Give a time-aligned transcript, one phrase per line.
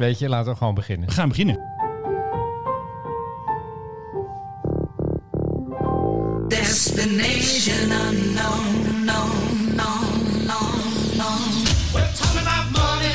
[0.00, 1.08] Weet je, laten we gewoon beginnen.
[1.08, 1.58] We gaan beginnen.
[6.48, 10.80] Destination unknown, known, known, known,
[11.16, 11.64] known.
[11.92, 13.14] We're talking about money,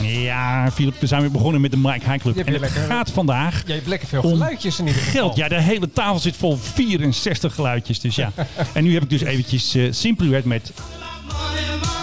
[0.00, 0.22] money.
[0.22, 2.36] Ja, Philip, we zijn weer begonnen met de Mike High Club.
[2.36, 5.20] En het lekker- gaat vandaag Je hebt lekker veel om geluidjes in ieder geval.
[5.20, 5.36] geld.
[5.36, 8.00] Ja, de hele tafel zit vol 64 geluidjes.
[8.00, 8.32] Dus ja.
[8.74, 10.72] en nu heb ik dus eventjes eh Simply Red met...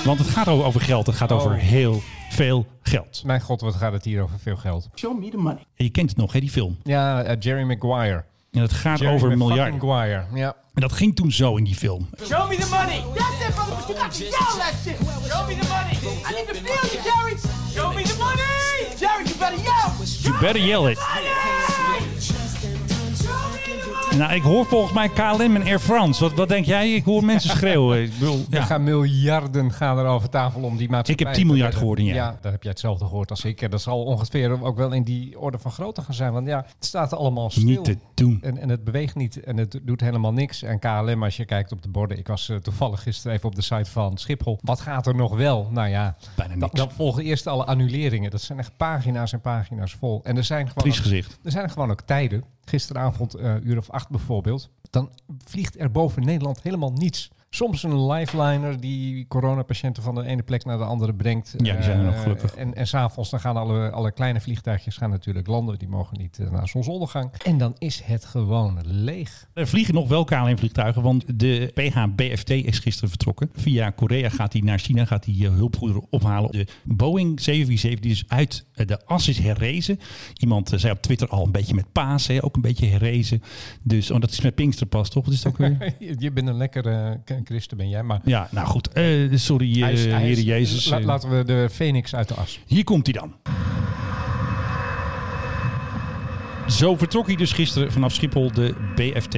[0.04, 1.05] Want het gaat over, over geld.
[1.07, 1.57] Het gaat over Oh.
[1.57, 2.04] heel
[2.36, 3.21] veel geld.
[3.25, 4.89] Mijn god, wat gaat het hier over veel geld.
[4.95, 5.65] Show me the money.
[5.75, 6.77] En je kent het nog, hè, die film.
[6.83, 8.23] Ja, eh, Jerry Maguire.
[8.51, 9.87] En het gaat Jerry over fucking miljarden.
[9.87, 10.23] Maguire.
[10.33, 10.55] Ja.
[10.74, 12.10] En dat ging toen zo in die film.
[12.21, 13.04] Show me the money.
[13.15, 13.75] That's it, brother.
[13.75, 14.97] But you got to yell that shit.
[15.29, 15.96] Show me the money.
[16.25, 17.37] I need to feel you, Jerry.
[17.74, 18.41] Show me the money.
[18.99, 19.91] Jerry, you better yell.
[20.21, 20.97] You better yell it.
[24.18, 26.24] Nou, ik hoor volgens mij KLM en Air France.
[26.24, 26.93] Wat, wat denk jij?
[26.93, 28.04] Ik hoor mensen schreeuwen.
[28.04, 31.14] Ik bedoel, Er gaan miljarden gaan er over tafel om die maatschappij.
[31.14, 32.16] Ik heb 10 miljard gehoord, redden.
[32.16, 32.23] ja.
[32.25, 33.61] Ja, daar heb jij hetzelfde gehoord als ik.
[33.61, 36.33] En Dat zal ongeveer ook wel in die orde van grootte gaan zijn.
[36.33, 37.64] Want ja, het staat allemaal stil.
[37.64, 38.39] Niet te doen.
[38.41, 40.63] En, en het beweegt niet en het doet helemaal niks.
[40.63, 42.17] En KLM, als je kijkt op de borden.
[42.17, 44.59] Ik was eh, toevallig gisteren even op de site van Schiphol.
[44.61, 45.67] Wat gaat er nog wel?
[45.71, 46.71] Nou ja, Bijna niks.
[46.71, 48.31] dan volgen eerst alle annuleringen.
[48.31, 50.19] Dat zijn echt pagina's en pagina's vol.
[50.23, 51.39] En er zijn gewoon, Triest gezicht.
[51.43, 52.43] er zijn gewoon ook tijden.
[52.66, 54.69] Gisteravond, eh uur of acht bijvoorbeeld.
[54.89, 55.09] Dan
[55.44, 57.31] vliegt er boven Nederland helemaal niets.
[57.56, 61.53] Soms een lifeliner die coronapatiënten van de ene plek naar de andere brengt.
[61.58, 62.56] Ja, die zijn er nog Eh, gelukkig.
[62.56, 65.80] En, en s'avonds dan gaan alle, alle kleine vliegtuigjes gaan natuurlijk landen.
[65.80, 67.31] Die mogen niet eh, naar zonsondergang.
[67.44, 69.48] En dan is het gewoon leeg.
[69.53, 73.50] Er vliegen nog wel KLM-vliegtuigen, want de PH-BFT is gisteren vertrokken.
[73.53, 76.52] Via Korea gaat hij naar China, gaat hij eh, hulpgoederen ophalen.
[76.52, 80.00] De Boeing 747 die is uit de as is herrezen.
[80.33, 83.42] Iemand zei op Twitter al een beetje met paas, hè, ook een beetje herrezen.
[83.83, 85.26] Dus, oh, dat is met Pinksterpas, toch?
[85.26, 85.94] Wat is het ook weer?
[86.00, 88.03] je je bent een lekkere christen, ben jij.
[88.03, 88.88] Maar Ja, nou goed.
[88.91, 90.85] Eh, sorry, hij is- eh hij is- Heer Jezus.
[90.89, 92.59] la- Eh, laten we de phoenix uit de as.
[92.65, 93.33] Hier komt hij dan.
[96.69, 99.35] Zo vertrok hij dus gisteren vanaf Schiphol de BFT.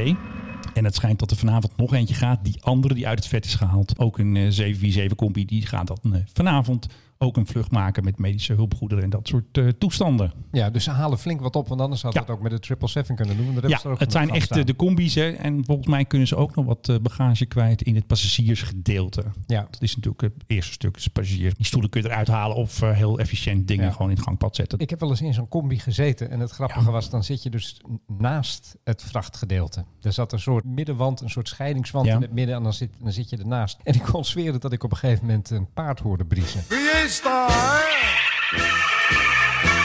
[0.74, 2.40] En het schijnt dat er vanavond nog eentje gaat.
[2.44, 4.00] Die andere die uit het vet is gehaald.
[4.00, 5.46] Ook een eh 747-compie.
[5.46, 6.88] Die gaat dan vanavond
[7.18, 10.34] ook een vlucht maken met medische hulpgoederen en dat soort eh, toestanden.
[10.52, 11.68] Ja, dus ze halen flink wat op.
[11.68, 12.34] Want anders hadden we Ja.
[12.34, 13.46] het ook met de 777 kunnen doen.
[13.46, 15.16] Ja, hebben ze ook het zijn echt eh, de combi's.
[15.16, 15.30] Hè.
[15.32, 19.24] En volgens mij kunnen ze ook nog wat eh, bagage kwijt in het passagiersgedeelte.
[19.46, 19.68] Ja.
[19.72, 20.98] Dat is natuurlijk het eerste stuk.
[20.98, 21.54] is passagiers.
[21.54, 23.92] Die stoelen kun je eruit halen of heel efficiënt dingen Ja.
[23.92, 24.80] gewoon in het gangpad zetten.
[24.80, 26.30] Ik heb wel eens in zo'n combi gezeten.
[26.30, 27.82] En het grappige was, dan zit je dus
[28.18, 29.86] naast het vrachtgedeelte.
[30.02, 32.16] Er zat een soort middenwand, een soort scheidingswand Ja.
[32.16, 32.56] in het midden.
[32.56, 33.78] En dan zit, dan zit je ernaast.
[33.84, 36.62] En ik kon zweren dat ik op een gegeven moment een paard hoorde briezen.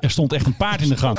[0.01, 1.19] Er stond echt een paard in de gang.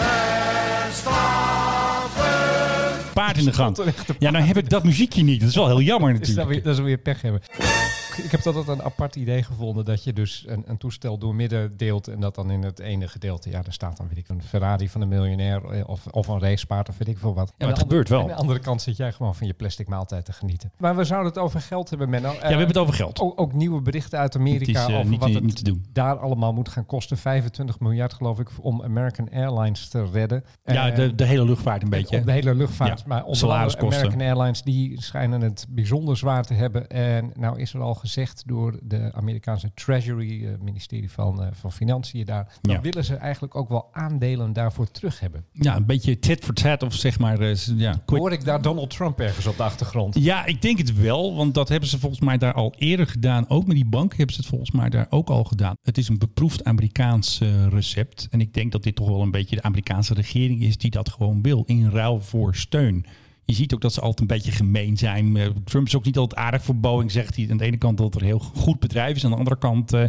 [3.13, 3.77] Paard in de gang.
[4.19, 5.39] Ja, nou heb ik dat muziekje niet.
[5.39, 6.63] Dat is wel heel jammer natuurlijk.
[6.63, 7.41] dat is weer pech hebben.
[8.17, 9.85] Ik heb dat altijd een apart idee gevonden.
[9.85, 12.07] Dat je dus een, een toestel door midden deelt.
[12.07, 13.49] En dat dan in het ene gedeelte.
[13.49, 15.65] Ja, daar staat dan weet ik een Ferrari van een miljonair.
[15.65, 17.53] eh, Of, of een racepaard of weet ik veel wat.
[17.57, 18.31] maar Aan het gebeurt andere- wel.
[18.31, 20.71] Aan de andere kant zit jij gewoon van je plastic maaltijd te genieten.
[20.77, 22.31] Maar we zouden het over geld hebben, Menno.
[22.31, 23.19] Ja, we hebben het over geld.
[23.19, 25.85] Ook, ook nieuwe berichten uit Amerika is, eh, over niet wat het niet te doen.
[25.93, 27.17] daar allemaal moet gaan kosten.
[27.17, 30.43] 25 miljard geloof ik om American Airlines te redden.
[30.65, 32.23] Ja, Eh, de, de hele luchtvaart een beetje.
[32.23, 32.99] de hele luchtvaart.
[32.99, 36.87] Ja, Maar onder American Airlines die schijnen het bijzonder zwaar te hebben.
[36.87, 41.71] En nou is er al gezegd door de Amerikaanse Treasury, het ministerie van, eh, van
[41.71, 42.57] Financiën daar.
[42.61, 42.81] Dan Ja.
[42.81, 45.45] willen ze eigenlijk ook wel aandelen daarvoor terug hebben.
[45.51, 47.39] Ja, een beetje tit for tat of zeg maar...
[47.39, 50.15] eh, ja, quick- Hoor ik daar Donald Trump ergens op de achtergrond?
[50.19, 53.49] Ja, ik denk het wel, want dat hebben ze volgens mij daar al eerder gedaan.
[53.49, 55.75] Ook met die bank hebben ze het volgens mij daar ook al gedaan.
[55.81, 58.27] Het is een beproefd Amerikaans eh, recept.
[58.31, 61.09] En ik denk dat dit toch wel een beetje de Amerikaanse regering is die dat
[61.09, 63.05] gewoon wil, in ruil voor steun.
[63.45, 65.37] Je ziet ook dat ze altijd een beetje gemeen zijn.
[65.37, 67.47] Eh, Trump is ook niet altijd aardig voor Boeing, zegt hij.
[67.51, 69.23] Aan de ene kant dat een heel goed bedrijf is.
[69.25, 70.03] Aan de andere kant eh,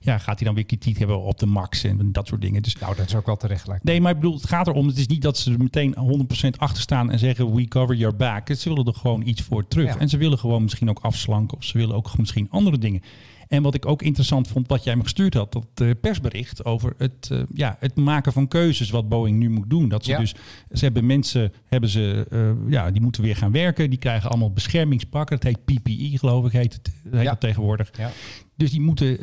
[0.00, 2.62] ja, gaat hij dan weer kritiek hebben op de max en dat soort dingen.
[2.62, 3.66] Dus Nou, dat is ook wel terecht.
[3.66, 3.84] lijkt.
[3.84, 4.86] Nee, maar ik bedoel, het gaat erom.
[4.86, 8.16] Het is niet dat ze er meteen 100% achter staan en zeggen: We cover your
[8.16, 8.48] back.
[8.54, 9.86] Ze willen er gewoon iets voor terug.
[9.94, 9.98] Ja.
[9.98, 11.56] En ze willen gewoon misschien ook afslanken.
[11.56, 13.02] Of ze willen ook misschien andere dingen.
[13.50, 16.94] En wat ik ook interessant vond, wat jij me gestuurd had, dat eh, persbericht over
[16.98, 19.88] het, eh, ja, het maken van keuzes wat Boeing nu moet doen.
[19.88, 20.18] Dat ze Ja.
[20.18, 20.34] dus,
[20.72, 23.90] ze hebben mensen, hebben ze, eh, ja, die moeten weer gaan werken.
[23.90, 25.40] Die krijgen allemaal beschermingspakken.
[25.40, 27.36] Dat heet PPE, geloof ik, heet het, heet Ja.
[27.36, 27.90] tegenwoordig.
[27.98, 28.10] Ja.
[28.56, 29.18] Dus die moeten,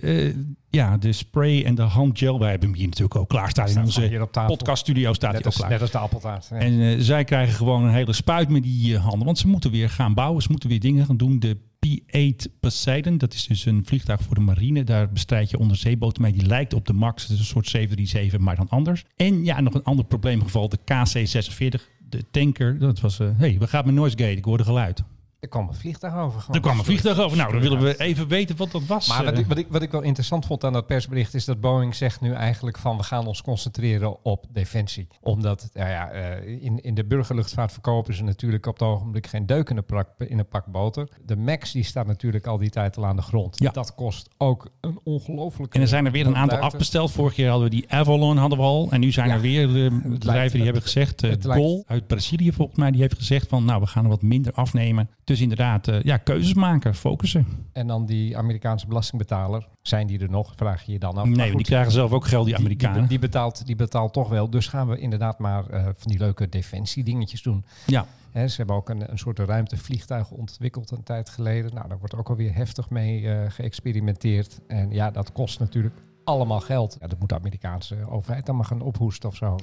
[0.70, 2.40] ja, de spray en de handgel.
[2.40, 5.14] Wij hebben hem hier natuurlijk ook klaarstaan in onze podcaststudio.
[5.14, 5.70] Staat hij ook klaar.
[5.70, 6.48] net als de appeltaart.
[6.50, 6.56] Ja.
[6.58, 9.26] En zij krijgen gewoon een hele spuit met die handen.
[9.26, 10.42] Want ze moeten weer gaan bouwen.
[10.42, 11.40] Ze moeten weer dingen gaan doen.
[11.40, 14.84] De P-8 Poseidon, dat is dus een vliegtuig voor de marine.
[14.84, 16.32] Daar bestrijd je onderzeeboten mee.
[16.32, 17.24] Die lijkt op de MAX.
[17.24, 19.06] Het is een soort 737, maar dan anders.
[19.16, 20.70] En ja, nog een ander probleemgeval.
[20.70, 22.80] De KC-46, de tanker.
[22.80, 24.32] Dat was, hé, hey, we gaan met noise gate.
[24.38, 25.04] Ik hoorde geluid.
[25.40, 26.40] Er kwam een vliegtuig over.
[26.42, 26.56] gewoon.
[26.56, 27.38] Er kwam een vliegtuig over.
[27.38, 29.08] Nou, dan willen we even weten wat dat was.
[29.08, 31.46] Maar wat Eh, ik, wat, ik, wat ik wel interessant vond aan dat persbericht is
[31.46, 35.08] dat Boeing zegt nu eigenlijk van we gaan ons concentreren op defensie.
[35.22, 39.46] Omdat nou ja, eh, in, in de burgerluchtvaart verkopen ze natuurlijk op het ogenblik geen
[39.46, 41.08] deuk in een, pak, in een pak boter.
[41.26, 43.56] De MAX die staat natuurlijk al die tijd al aan de grond.
[43.60, 43.72] Ja.
[43.72, 45.76] Dat kost ook een ongelooflijke...
[45.76, 47.12] En er zijn er weer een aantal afbesteld.
[47.12, 48.88] Vorig jaar hadden we die Avalon hadden we al.
[48.92, 49.34] En nu zijn Ja.
[49.34, 51.24] er weer eh, lijkt- bedrijven die hebben gezegd.
[51.24, 52.92] eh Gol uit Brazilië volgens mij.
[52.92, 55.10] Die heeft gezegd van nou we gaan er wat minder afnemen.
[55.28, 56.96] Dus inderdaad eh, ja, keuzes maken.
[56.96, 57.48] Focussen.
[57.74, 59.68] En dan die Amerikaanse belastingbetaler.
[59.82, 60.54] Zijn die er nog?
[60.56, 61.26] Vraag je je dan af.
[61.26, 63.00] Nee, goed, die krijgen zelf ook geld die Amerikanen.
[63.00, 64.50] Die, die, betaalt, die betaalt toch wel.
[64.50, 67.66] Dus gaan we inderdaad maar eh, van die leuke defensiedingetjes doen.
[67.86, 68.06] ja.
[68.32, 71.74] Hè, ze hebben ook een, een soort ruimtevliegtuig ontwikkeld een tijd geleden.
[71.74, 74.60] Nou, daar wordt ook alweer heftig mee eh, geëxperimenteerd.
[74.68, 75.96] En ja, dat kost natuurlijk
[76.28, 76.98] allemaal geld.
[77.00, 79.56] Ja, dat moet de Amerikaanse overheid dan maar gaan ophoesten of zo.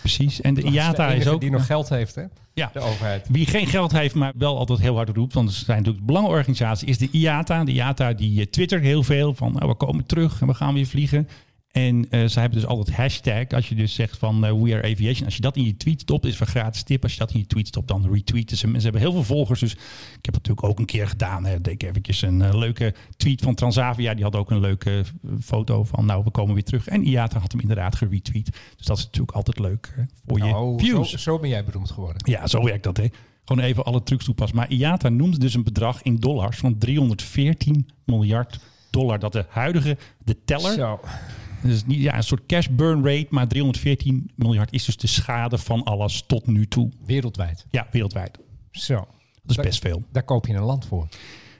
[0.00, 0.40] Precies.
[0.40, 1.40] En de IATA de is ook...
[1.40, 2.24] die nog geld heeft, hè?
[2.52, 2.70] Ja.
[2.72, 3.26] De overheid.
[3.28, 6.88] Wie geen geld heeft, maar wel altijd heel hard roept, want er zijn natuurlijk belangenorganisatie,
[6.88, 7.64] is de IATA.
[7.64, 10.74] De IATA die eh, twittert heel veel van nou, we komen terug en we gaan
[10.74, 11.28] weer vliegen.
[11.74, 13.48] En eh ze hebben dus altijd hashtag.
[13.48, 15.24] Als je dus zegt van eh, We Are Aviation.
[15.24, 17.02] Als je dat in je tweet stopt, is een gratis tip.
[17.02, 18.66] Als je dat in je tweet stopt, dan retweeten ze.
[18.66, 19.60] En ze hebben heel veel volgers.
[19.60, 19.78] Dus ik
[20.24, 21.44] heb het natuurlijk ook een keer gedaan.
[21.44, 21.60] Hè.
[21.60, 24.14] Deed ik eventjes een eh, leuke tweet van Transavia.
[24.14, 25.04] Die had ook een leuke
[25.40, 26.86] foto van nou, we komen weer terug.
[26.86, 28.50] En IATA had hem inderdaad geretweet.
[28.76, 31.10] Dus dat is natuurlijk altijd leuk voor je Nou, views.
[31.10, 32.30] zo, zo ben jij beroemd geworden.
[32.30, 33.06] Ja, zo werkt dat, hè.
[33.44, 34.56] Gewoon even alle trucs toepassen.
[34.56, 38.58] Maar IATA noemt dus een bedrag in dollars van 314 miljard
[38.90, 39.18] dollar.
[39.18, 41.00] Dat de huidige, de teller, Zo.
[41.68, 45.58] Dus niet, ja, een soort cash burn rate, maar 314 miljard is dus de schade
[45.58, 46.90] van alles tot nu toe.
[47.04, 47.66] Wereldwijd.
[47.70, 48.38] Ja, wereldwijd.
[48.70, 48.94] Zo.
[49.42, 50.02] Dat is best veel.
[50.12, 51.08] Daar koop je een land voor.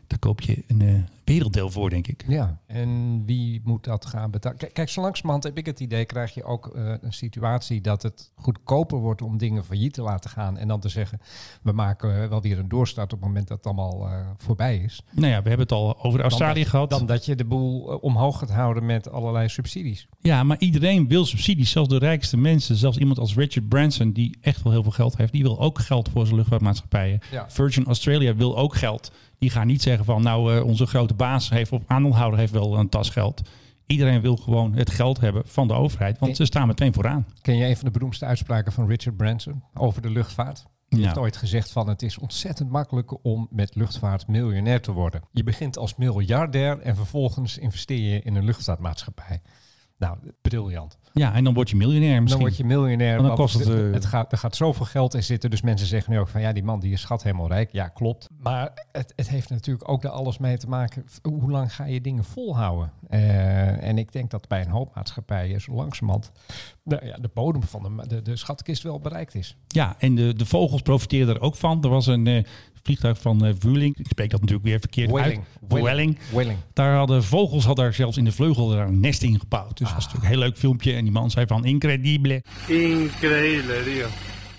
[0.06, 2.24] Daar koop je een eh, werelddeel voor, denk ik.
[2.28, 4.58] Ja, en wie moet dat gaan betalen?
[4.58, 8.02] Kijk, kijk zo langzamerhand heb ik het idee, krijg je ook eh, een situatie dat
[8.02, 10.58] het goedkoper wordt om dingen failliet te laten gaan.
[10.58, 11.20] En dan te zeggen,
[11.62, 14.76] we maken eh, wel weer een doorstart op het moment dat het allemaal eh, voorbij
[14.76, 15.02] is.
[15.10, 16.90] Nou ja, we hebben het al over Australië dan dat, gehad.
[16.90, 20.08] Dan dat je de boel omhoog gaat houden met allerlei subsidies.
[20.20, 21.70] Ja, maar iedereen wil subsidies.
[21.70, 22.76] Zelfs de rijkste mensen.
[22.76, 25.32] Zelfs iemand als Richard Branson, die echt wel heel veel geld heeft.
[25.32, 27.20] Die wil ook geld voor zijn luchtvaartmaatschappijen.
[27.30, 27.50] Ja.
[27.50, 29.12] Virgin Australia wil ook geld.
[29.38, 32.78] Die gaan niet zeggen van nou, eh, onze grote baas heeft of aandeelhouder heeft wel
[32.78, 33.42] een tas geld.
[33.86, 36.18] Iedereen wil gewoon het geld hebben van de overheid.
[36.18, 37.26] Want ze staan meteen vooraan.
[37.42, 40.64] Ken je een van de beroemdste uitspraken van Richard Branson over de luchtvaart?
[40.88, 41.04] Die Ja.
[41.06, 45.22] heeft ooit gezegd van het is ontzettend makkelijk om met luchtvaart miljonair te worden.
[45.32, 49.42] Je begint als miljardair en vervolgens investeer je in een luchtvaartmaatschappij.
[50.06, 50.98] Nou, briljant.
[51.12, 52.28] Ja, en dan word je miljonair misschien.
[52.28, 53.16] Dan word je miljonair.
[53.16, 55.50] En dan kost het, eh, het gaat, er gaat zoveel geld in zitten.
[55.50, 57.72] Dus mensen zeggen nu ook van ja, die man die is schat helemaal rijk.
[57.72, 58.28] Ja, klopt.
[58.38, 61.04] Maar het, het heeft natuurlijk ook er alles mee te maken.
[61.22, 62.92] Hoe lang ga je dingen volhouden?
[63.08, 66.32] Eh, en ik denk dat bij een hoop maatschappijen zo langzamerhand
[66.84, 69.56] nou ja, de bodem van de, de, de schatkist wel bereikt is.
[69.68, 71.82] Ja, en de, de vogels profiteerden er ook van.
[71.82, 72.44] Er was een eh,
[72.84, 73.98] vliegtuig van eh Vueling.
[73.98, 75.42] Ik spreek dat natuurlijk weer verkeerd Welling.
[75.68, 75.82] uit.
[75.82, 76.18] Welling.
[76.32, 76.58] Welling.
[76.72, 79.78] Daar hadden vogels hadden daar zelfs in de vleugel daar een nest in gebouwd.
[79.78, 80.92] Dus dat was natuurlijk een heel leuk filmpje.
[80.92, 82.42] En die man zei van incredibile.
[82.68, 84.06] Increíble, tío.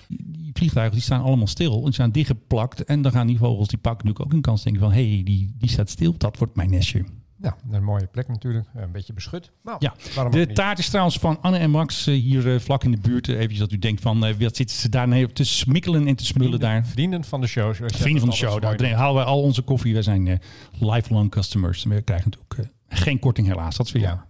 [0.07, 1.81] Die vliegtuigen die staan allemaal stil.
[1.81, 2.83] Die staan dichtgeplakt.
[2.83, 4.63] En dan gaan die vogels, die pakken natuurlijk ook een kans.
[4.63, 6.15] Denken van, hé, hey, die, die staat stil.
[6.17, 7.05] Dat wordt mijn nestje.
[7.41, 8.67] Ja, een mooie plek natuurlijk.
[8.73, 9.51] Een beetje beschut.
[9.63, 9.93] Nou, Ja,
[10.29, 13.27] de taart is trouwens van Anne en Max eh, hier eh, vlak in de buurt.
[13.27, 16.25] Eh, Eventjes dat u denkt van, wat zitten ze daar nee, te smikkelen en te
[16.25, 16.85] smullen daar.
[16.85, 17.73] Vrienden van de show.
[17.75, 19.93] Vrienden van de show, daar halen wij al onze koffie.
[19.93, 20.41] Wij zijn
[20.79, 21.83] lifelong customers.
[21.83, 23.75] We krijgen natuurlijk geen korting helaas.
[23.77, 24.25] Dat is weer Ja.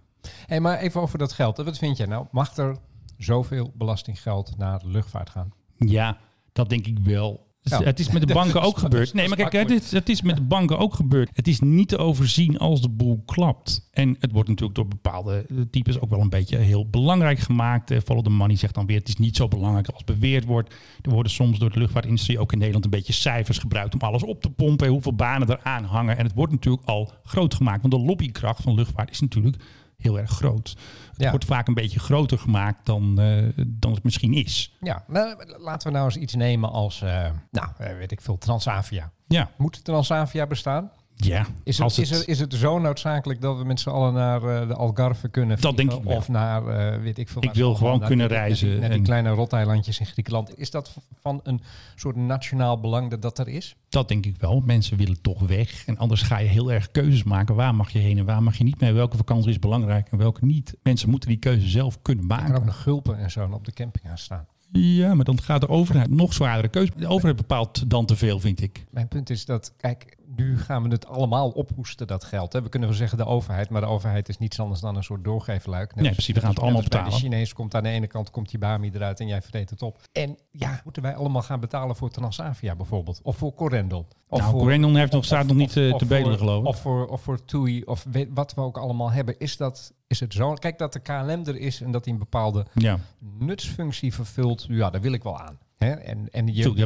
[0.46, 1.56] Hey, maar even over dat geld.
[1.56, 2.26] Wat vind jij nou?
[2.30, 2.76] Mag er
[3.18, 5.52] zoveel belastinggeld naar de luchtvaart gaan?
[5.76, 6.18] Ja,
[6.52, 7.45] dat denk ik wel.
[7.70, 7.82] Ja.
[7.82, 9.14] Het is met de banken ook gebeurd.
[9.14, 11.30] Nee, maar kijk, het is, het is met de banken ook gebeurd.
[11.32, 13.88] Het is niet te overzien als de boel klapt.
[13.90, 17.90] En het wordt natuurlijk door bepaalde types ook wel een beetje heel belangrijk gemaakt.
[17.90, 20.74] Eh, Follow the money zegt dan weer, het is niet zo belangrijk als beweerd wordt.
[21.02, 24.22] Er worden soms door de luchtvaartindustrie ook in Nederland een beetje cijfers gebruikt om alles
[24.22, 24.88] op te pompen.
[24.88, 26.16] Hoeveel banen eraan hangen.
[26.16, 27.80] En het wordt natuurlijk al groot gemaakt.
[27.80, 29.56] Want de lobbykracht van luchtvaart is natuurlijk
[29.96, 30.68] heel erg groot.
[31.12, 31.30] Het Ja.
[31.30, 34.76] wordt vaak een beetje groter gemaakt dan, eh, dan het misschien is.
[34.80, 38.38] Ja, nou, laten we nou eens iets nemen als, eh, nou, eh, weet ik veel,
[38.38, 39.10] Transavia.
[39.28, 40.90] Ja, Moet Transavia bestaan?
[41.16, 41.46] Ja.
[41.64, 44.68] Is het, is, er, is het zo noodzakelijk dat we met z'n allen naar eh,
[44.68, 46.16] de Algarve kunnen Dat denk ik wel.
[46.16, 47.42] Of naar, eh, weet ik veel.
[47.44, 50.58] Ik wil gewoon kunnen naar reizen Naar die, naar die en- kleine roteilandjes in Griekenland.
[50.58, 51.60] Is dat van een
[51.94, 53.76] soort nationaal belang dat dat er is?
[53.88, 54.62] Dat denk ik wel.
[54.66, 55.86] Mensen willen toch weg.
[55.86, 57.54] En anders ga je heel erg keuzes maken.
[57.54, 58.92] Waar mag je heen en waar mag je niet mee?
[58.92, 60.76] Welke vakantie is belangrijk en welke niet?
[60.82, 62.66] Mensen moeten die keuze zelf kunnen Er kan ook maken.
[62.66, 64.46] nog gulpen en zo op de camping gaan staan.
[64.72, 66.92] Ja, maar dan gaat de overheid nog zwaardere keuze.
[66.96, 68.84] De overheid bepaalt dan te veel, vind ik.
[68.90, 72.52] Mijn punt is dat, kijk, nu gaan we het allemaal ophoesten, dat geld.
[72.52, 72.62] Hè.
[72.62, 75.24] We kunnen wel zeggen de overheid, maar de overheid is niets anders dan een soort
[75.24, 75.94] doorgeefluik.
[75.94, 77.10] Net Nee, precies, we gaan het allemaal betalen.
[77.10, 79.82] De Chinees komt aan de ene kant komt die Bami eruit en jij vreet het
[79.82, 80.00] op.
[80.12, 83.20] En ja, moeten wij allemaal gaan betalen voor Transavia bijvoorbeeld?
[83.22, 84.06] Of voor Corendon?
[84.28, 86.38] Of nou, voor- Corendon heeft nog, staat of- nog niet eh, of te bedelen, voor-
[86.46, 86.68] geloof ik.
[86.68, 89.38] Of voor, of voor TUI, of weet, wat we ook allemaal hebben.
[89.38, 90.52] Is, dat, is het zo?
[90.54, 92.98] Kijk, dat de KLM er is en dat hij een bepaalde ja.
[93.38, 95.58] nutsfunctie vervult, ja, daar wil ik wel aan.
[95.78, 95.90] Hè?
[95.90, 96.80] En, en je, je over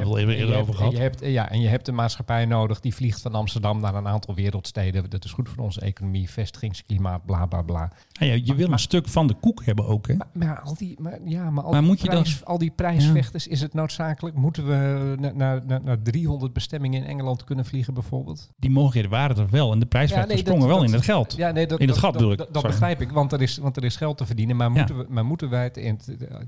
[0.56, 0.92] hebt- gehad.
[0.92, 3.94] en Je hebt, ja, en je hebt een maatschappij nodig die vliegt van Amsterdam naar
[3.94, 5.10] een aantal wereldsteden.
[5.10, 7.92] Dat is goed voor onze economie, vestigingsklimaat, bla bla bla.
[8.12, 10.14] Ja, je wil een stuk van de koek hebben ook, hè?
[10.14, 14.36] Maar, maar al die, maar, ja, maar al, die, moet al prijsvechters, is het noodzakelijk?
[14.36, 18.50] Moeten we naar, naar, naar, naar 300 bestemmingen in Engeland kunnen vliegen bijvoorbeeld?
[18.58, 19.72] Die mogelijkheden waren er wel.
[19.72, 21.34] En de prijsvechters nee, dat- sprongen wel dat- in het geld.
[21.36, 22.38] Ja, nee, dat, In het gat bedoel ik.
[22.52, 24.56] Dat, begrijp ik, want er, is, want er is geld te verdienen.
[24.56, 26.00] Maar moeten, we, maar moeten wij het, in,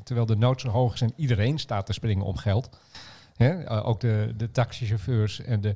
[0.03, 2.79] terwijl de nood zo hoog is en iedereen staat te springen om geld.
[3.37, 3.63] Hè?
[3.63, 5.75] eh, ook de, de taxichauffeurs en de,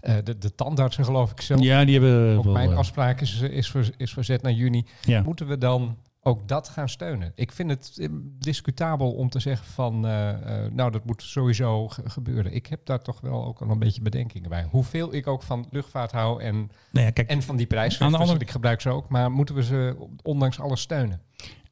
[0.00, 1.60] eh, de, de tandartsen geloof ik zelf.
[1.60, 4.86] Ja, die hebben ook wel, mijn eh, afspraak is, is, ver- is verzet naar juni.
[5.00, 5.22] ja.
[5.22, 7.32] Moeten we dan ook dat gaan steunen?
[7.34, 10.00] Ik vind het discutabel om te zeggen van,
[10.72, 12.52] nou dat moet sowieso ge- gebeuren.
[12.52, 14.66] Ik heb daar toch wel ook al een beetje bedenkingen bij.
[14.70, 16.54] Hoeveel ik ook van luchtvaart hou en
[16.90, 19.08] Nou ja, kijk, en van die Aan de andere- ik gebruik ze ook.
[19.08, 21.20] Maar moeten we ze ondanks alles steunen?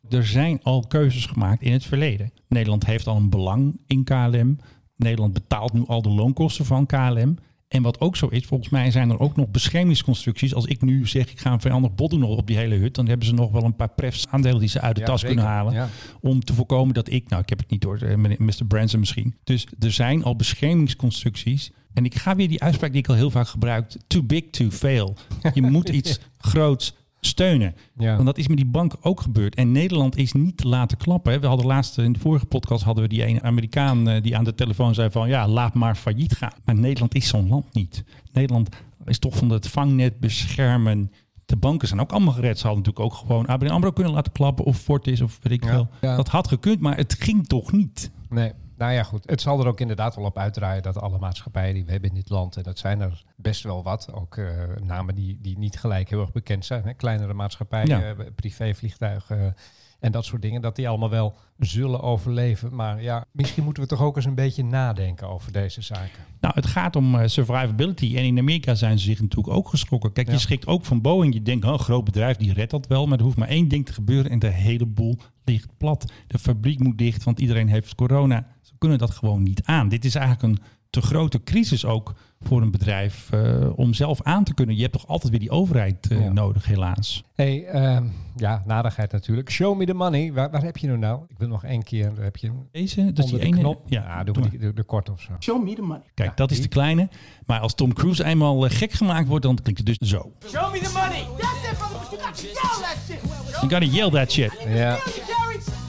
[0.08, 2.32] Er zijn al keuzes gemaakt in het verleden.
[2.48, 4.58] Nederland heeft al een belang in KLM.
[4.96, 7.36] Nederland betaalt nu al de loonkosten van KLM.
[7.68, 10.54] En wat ook zo is, volgens mij zijn er ook nog beschermingsconstructies.
[10.54, 13.26] Als ik nu zeg, ik ga een bod doen op die hele hut, dan hebben
[13.26, 15.34] ze nog wel een paar prefs aandelen die ze uit de Ja, tas zeker.
[15.34, 15.72] kunnen halen.
[15.72, 15.88] Ja.
[16.20, 18.66] Om te voorkomen dat ik, nou ik heb het niet door, eh, Mr.
[18.68, 19.34] Branson misschien.
[19.44, 21.70] Dus er zijn al beschermingsconstructies.
[21.92, 23.96] En ik ga weer die uitspraak die ik al heel vaak gebruik.
[24.06, 25.16] Too big to fail.
[25.54, 26.94] Je moet iets groots
[27.26, 27.74] steunen.
[27.98, 28.14] Ja.
[28.14, 29.54] Want dat is met die bank ook gebeurd.
[29.54, 31.40] En Nederland is niet te laten klappen.
[31.40, 34.44] We hadden laatst in de vorige podcast hadden we die ene Amerikaan eh, die aan
[34.44, 36.52] de telefoon zei van ja, laat maar failliet gaan.
[36.64, 38.04] Maar Nederland is zo'n land niet.
[38.32, 38.68] Nederland
[39.04, 41.10] is toch van het vangnet beschermen.
[41.46, 42.58] De banken zijn ook allemaal gered.
[42.58, 45.64] Ze hadden natuurlijk ook gewoon ABN AMRO kunnen laten klappen of Fortis of weet ik.
[45.64, 46.16] Ja.
[46.16, 48.10] Dat had gekund, maar het ging toch niet.
[48.28, 49.30] Nee, nou ja, goed.
[49.30, 52.16] Het zal er ook inderdaad wel op uitdraaien dat alle maatschappijen die we hebben in
[52.16, 54.46] dit land, en dat zijn er best wel wat, ook eh,
[54.82, 56.92] namen die, die niet gelijk heel erg bekend zijn, hè?
[56.94, 58.02] kleinere maatschappijen, Ja.
[58.14, 59.54] eh, privévliegtuigen
[60.00, 62.74] en dat soort dingen, dat die allemaal wel zullen overleven.
[62.74, 66.24] Maar ja, misschien moeten we toch ook eens een beetje nadenken over deze zaken.
[66.40, 68.16] Nou, het gaat om eh, survivability.
[68.16, 70.12] En in Amerika zijn ze zich natuurlijk ook geschrokken.
[70.12, 70.32] Kijk, Ja.
[70.32, 71.34] je schrikt ook van Boeing.
[71.34, 73.06] Je denkt, oh, een groot bedrijf, die redt dat wel.
[73.06, 76.12] Maar er hoeft maar één ding te gebeuren en de hele boel ligt plat.
[76.26, 78.46] De fabriek moet dicht, want iedereen heeft corona.
[78.78, 79.88] Kunnen dat gewoon niet aan.
[79.88, 84.44] Dit is eigenlijk een te grote crisis ook voor een bedrijf eh, om zelf aan
[84.44, 84.74] te kunnen.
[84.76, 86.32] Je hebt toch altijd weer die overheid eh, Ja.
[86.32, 87.22] nodig, helaas.
[87.34, 88.04] hey, ehm,
[88.36, 89.50] ja, nadigheid natuurlijk.
[89.50, 90.32] Show me the money.
[90.32, 91.20] Waar, waar heb je nu nou?
[91.28, 93.56] Ik wil nog één keer, daar heb je Deze, dat is onder die de ene.
[93.60, 93.82] knop.
[93.88, 95.32] Ja, Ja, doen we die, de, de kort of zo.
[95.40, 96.02] Show me the money.
[96.14, 96.66] Kijk, Ja, dat is die.
[96.66, 97.08] de kleine.
[97.46, 100.32] Maar als Tom Cruise eenmaal eh, gek gemaakt wordt, dan klinkt het dus zo.
[100.48, 101.24] Show me the money.
[101.38, 103.20] That's it, brother, you got to yell that shit.
[103.60, 104.66] You gotta yell that shit.
[104.68, 104.98] Ja.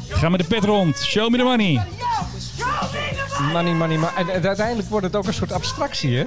[0.10, 0.96] Ga met de pet rond.
[0.98, 1.82] Show me the money.
[3.40, 3.74] Money.
[3.74, 4.10] Money, money.
[4.16, 6.26] En, en uiteindelijk wordt het ook een soort abstractie, hè?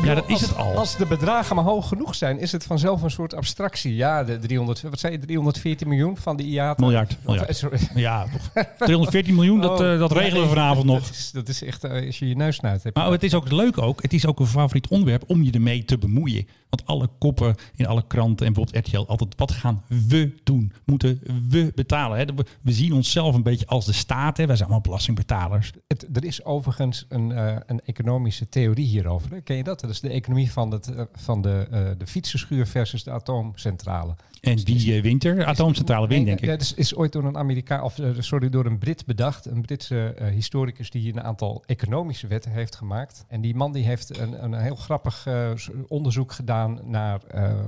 [0.00, 0.76] Bedoel, dat is als- het al.
[0.76, 3.94] Als de bedragen maar hoog genoeg zijn, is het vanzelf een soort abstractie.
[3.94, 6.82] Ja, de 300, wat zei je, 314 miljoen van de IATA.
[6.82, 7.48] Miljard, miljard.
[7.48, 7.78] eh, sorry.
[7.94, 8.64] Ja, toch.
[8.78, 11.00] 214 miljoen, dat, Oh, eh, dat regelen we vanavond nog.
[11.00, 12.82] Dat is, dat is echt, eh, als je je neus snuit.
[12.82, 14.02] Heb je Maar het is ook leuk ook.
[14.02, 16.46] Het is ook een favoriet onderwerp om je ermee te bemoeien.
[16.68, 19.34] Want alle koppen in alle kranten en bijvoorbeeld RTL altijd.
[19.36, 20.72] Wat gaan we doen?
[20.84, 22.18] Moeten we betalen?
[22.18, 22.24] Hè?
[22.62, 24.36] We, zien onszelf een beetje als de staat.
[24.36, 24.46] Hè?
[24.46, 25.72] Wij zijn allemaal belastingbetalers.
[25.86, 27.30] Het, er is overigens een,
[27.66, 29.30] een economische theorie hierover.
[29.30, 29.40] Hè?
[29.40, 29.82] Ken je dat?
[29.86, 34.14] Dat is de economie van, het, eh, van de, eh, de fietsenschuur versus de atoomcentrale.
[34.44, 35.44] En wie eh, wint er?
[35.44, 36.48] Atoomcentrale wint, denk ik.
[36.48, 39.46] Dat is, is ooit door een Amerikaan, of eh, sorry, door een Brit bedacht.
[39.46, 43.24] Een Britse eh, historicus die een aantal economische wetten heeft gemaakt.
[43.28, 45.28] En die man die heeft een, een heel grappig
[45.88, 47.20] onderzoek gedaan naar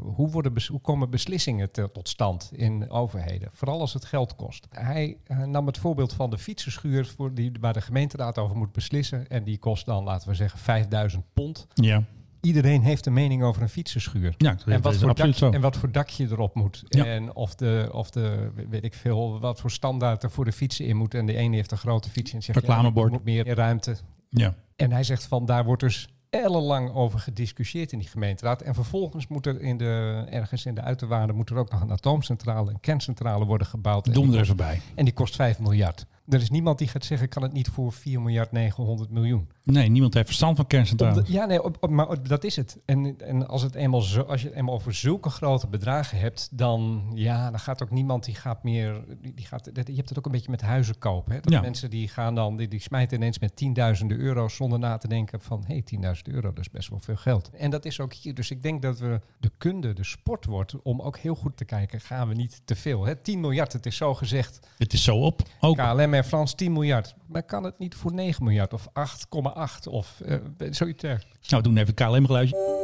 [0.03, 3.49] hoe, worden hoe komen beslissingen te- tot stand in overheden.
[3.53, 4.67] Vooral als het geld kost.
[4.71, 5.17] Hij
[5.47, 9.29] nam het voorbeeld van de fietsenschuur voor die, waar de gemeenteraad over moet beslissen.
[9.29, 11.67] En die kost dan, laten we zeggen, 5000 pond.
[11.75, 12.03] Ja.
[12.41, 14.35] Iedereen heeft een mening over een fietsenschuur.
[14.39, 15.51] Ja, dat En wat, is voor dak, zo.
[15.51, 16.83] en wat voor dak je erop moet.
[16.89, 17.05] Ja.
[17.05, 20.87] En of de, of de, weet ik veel, wat voor standaard er voor de fietsen
[20.87, 21.15] in moet.
[21.15, 23.11] En de ene heeft een grote fiets en zegt, Reclamebord.
[23.11, 23.97] ja, moet meer ruimte.
[24.31, 24.55] Ja.
[24.77, 28.63] En hij zegt van, daar wordt dus ellenlang over gediscussieerd in die gemeenteraad.
[28.63, 31.93] En vervolgens moet er in de, ergens in de uiterwaarden moet er ook nog een
[31.93, 34.07] atoomcentrale, een kerncentrale worden gebouwd.
[34.07, 34.81] En Dom die er even bij.
[34.95, 36.07] En die kost 5 miljard.
[36.29, 39.49] Er is niemand die gaat zeggen, kan het niet voor 4 miljard 900 miljoen.
[39.63, 41.29] Nee, niemand heeft verstand van kerncentrales.
[41.29, 42.79] ja, nee, op, op- maar dat is het.
[42.85, 46.49] En, en als, het eenmaal zo, als je het eenmaal over zulke grote bedragen hebt,
[46.53, 49.05] dan, ja, dan gaat ook niemand die gaat meer.
[49.21, 51.33] Die, die gaat, dat- je hebt het ook een beetje met huizen kopen.
[51.33, 51.41] Hè?
[51.41, 51.61] Dat Ja.
[51.61, 55.41] Mensen die gaan dan, die, die smijten ineens met tienduizenden euro's zonder na te denken
[55.41, 57.51] van, hé, hey, 10.000 euro, dat is best wel veel geld.
[57.51, 58.35] En dat is ook hier.
[58.35, 61.65] Dus ik denk dat we de kunde, de sport wordt, om ook heel goed te
[61.65, 63.05] kijken, gaan we niet te veel.
[63.05, 63.17] Hè?
[63.17, 64.69] 10 miljard, het is zo gezegd.
[64.79, 65.43] Het is zo op.
[65.61, 67.15] Ook KLM en Frans 10 miljard.
[67.27, 70.37] Maar kan het niet voor 9 miljard of 8,8 of eh,
[70.71, 71.49] zoiets dergelijks?
[71.49, 72.75] Nou, doen even KLM geluidje.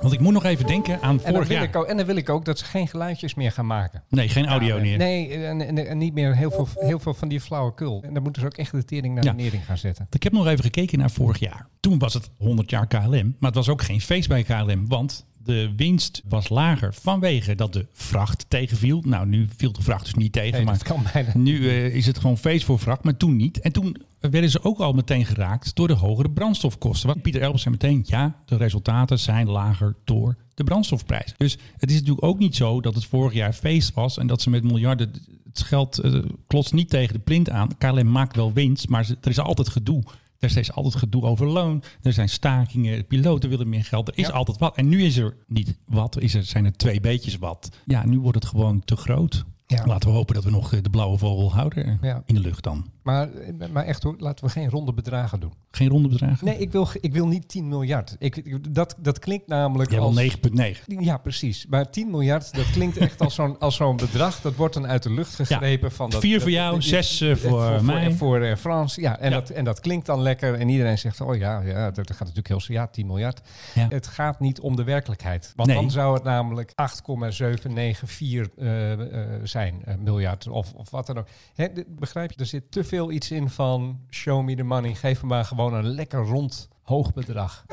[0.00, 1.76] Want ik moet nog even denken aan vorig jaar.
[1.76, 4.02] ook, en dan wil ik ook dat ze geen geluidjes meer gaan maken.
[4.08, 4.98] Nee, geen audio Ja, neer.
[4.98, 8.02] Nee, en, en, en niet meer heel veel, heel veel van die flauwekul.
[8.02, 9.30] En dan moeten ze ook echt de tering naar Ja.
[9.30, 10.06] de nering gaan zetten.
[10.10, 11.68] Ik heb nog even gekeken naar vorig jaar.
[11.80, 13.36] Toen was het 100 jaar KLM.
[13.38, 14.88] Maar het was ook geen feest bij KLM.
[14.88, 19.02] Want de winst was lager vanwege dat de vracht tegenviel.
[19.06, 20.52] Nou, nu viel de vracht dus niet tegen.
[20.52, 21.30] Nee, maar dat kan bijna.
[21.34, 23.04] nu eh, is het gewoon feest voor vracht.
[23.04, 23.60] Maar toen niet.
[23.60, 27.08] En toen werden ze ook al meteen geraakt door de hogere brandstofkosten.
[27.08, 31.34] Want Pieter Elbers zei meteen, ja, de resultaten zijn lager door de brandstofprijs.
[31.36, 34.42] Dus het is natuurlijk ook niet zo dat het vorig jaar feest was en dat
[34.42, 35.12] ze met miljarden
[35.56, 37.76] het geld eh, klotst niet tegen de plint aan.
[37.78, 40.02] KLM maakt wel winst, maar er is altijd gedoe.
[40.38, 41.82] Er is steeds altijd gedoe over loon.
[42.02, 43.06] Er zijn stakingen.
[43.06, 44.08] Piloten willen meer geld.
[44.08, 44.32] Er is Ja.
[44.32, 44.76] altijd wat.
[44.76, 46.20] En nu is er niet wat.
[46.20, 47.68] Is er, zijn er twee beetjes wat.
[47.84, 49.44] Ja, nu wordt het gewoon te groot.
[49.68, 49.86] Ja.
[49.86, 52.22] Laten we hopen dat we nog eh, de blauwe vogel houden Ja.
[52.26, 52.90] in de lucht dan.
[53.02, 53.28] Maar,
[53.72, 55.52] maar echt hoor, laten we geen ronde bedragen doen.
[55.70, 56.46] Geen ronde bedragen?
[56.46, 58.16] Nee, ik wil, ik wil niet 10 miljard.
[58.18, 60.20] Ik, dat, dat klinkt namelijk Jij als...
[60.20, 60.82] 9,9.
[60.86, 61.66] Ja, precies.
[61.66, 64.40] Maar 10 miljard, dat klinkt echt als zo'n als zo'n bedrag.
[64.40, 65.92] Dat wordt dan uit de lucht gegrepen.
[65.92, 68.12] Van dat, Vier dat- voor jou, dat- zes, eh, voor voor, mij.
[68.12, 69.18] Voor, eh, Frans, ja.
[69.18, 69.30] En.
[69.30, 70.54] Dat, en dat klinkt dan lekker.
[70.54, 72.60] En iedereen zegt, oh ja, ja dat gaat natuurlijk heel...
[72.66, 73.40] Ja, 10 miljard.
[73.74, 73.86] Ja.
[73.88, 75.52] Het gaat niet om de werkelijkheid.
[75.56, 75.78] Want Nee.
[75.78, 80.48] dan zou het namelijk 8,794 eh, eh, zijn, eh, miljard.
[80.48, 81.26] Of, of wat dan ook.
[81.54, 82.38] Hè, begrijp je?
[82.38, 84.94] Er zit te veel iets in van show me the money.
[84.94, 87.64] Geef me maar gewoon een lekker rond hoog bedrag.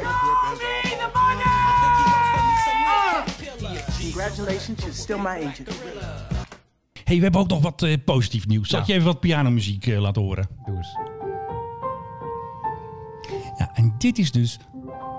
[4.02, 5.70] Congratulations, you're still my agent.
[7.04, 8.70] hey, we hebben ook nog wat eh, positief nieuws.
[8.70, 8.94] Zal ik Ja.
[8.94, 10.48] je even wat pianomuziek eh, laten horen?
[10.66, 10.98] Doe eens.
[13.58, 14.60] Ja, en dit is dus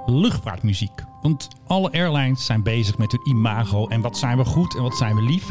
[0.07, 1.03] luchtvaartmuziek.
[1.23, 4.97] Want alle airlines zijn bezig met hun imago en wat zijn we goed en wat
[4.97, 5.51] zijn we lief.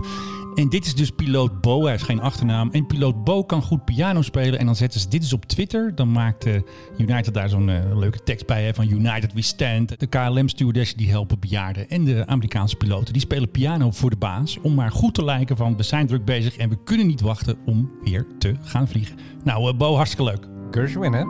[0.56, 2.70] En dit is dus piloot Bo, hij heeft geen achternaam.
[2.72, 4.60] En piloot Bo kan goed piano spelen.
[4.60, 5.96] En dan zetten ze dit is op Twitter.
[5.96, 6.54] Dan maakt eh,
[6.98, 10.00] United daar zo'n eh, leuke tekst bij hè, van United We Stand.
[10.00, 11.90] De KLM-stewardessen die helpen bejaarden.
[11.90, 14.58] En de Amerikaanse piloten die spelen piano voor de baas.
[14.62, 17.58] Om maar goed te lijken van we zijn druk bezig en we kunnen niet wachten
[17.66, 19.16] om weer te gaan vliegen.
[19.44, 20.48] Nou eh, Bo, hartstikke leuk.
[20.72, 21.24] Gershwin, hè?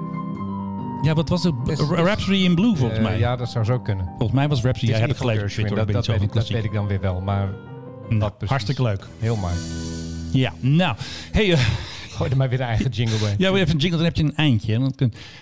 [1.01, 1.53] Ja, wat was het?
[1.65, 3.19] Is- Rhapsody in Blue volgens mij.
[3.19, 4.05] ja, dat zou zo kunnen.
[4.05, 4.91] Volgens mij was Rhapsody.
[4.91, 5.39] Jij hebt Twitter.
[5.39, 7.49] Gershwin, dat, weet ik, dat weet ik dan weer wel, maar
[8.09, 9.07] Nou, hartstikke leuk.
[9.19, 9.53] heel mooi.
[10.31, 10.95] Ja, nou.
[11.31, 11.59] Hey, eh,
[12.09, 13.35] Gooi er maar weer de eigen jingle bij.
[13.37, 14.79] ja, even een jingle, dan heb je een eindje.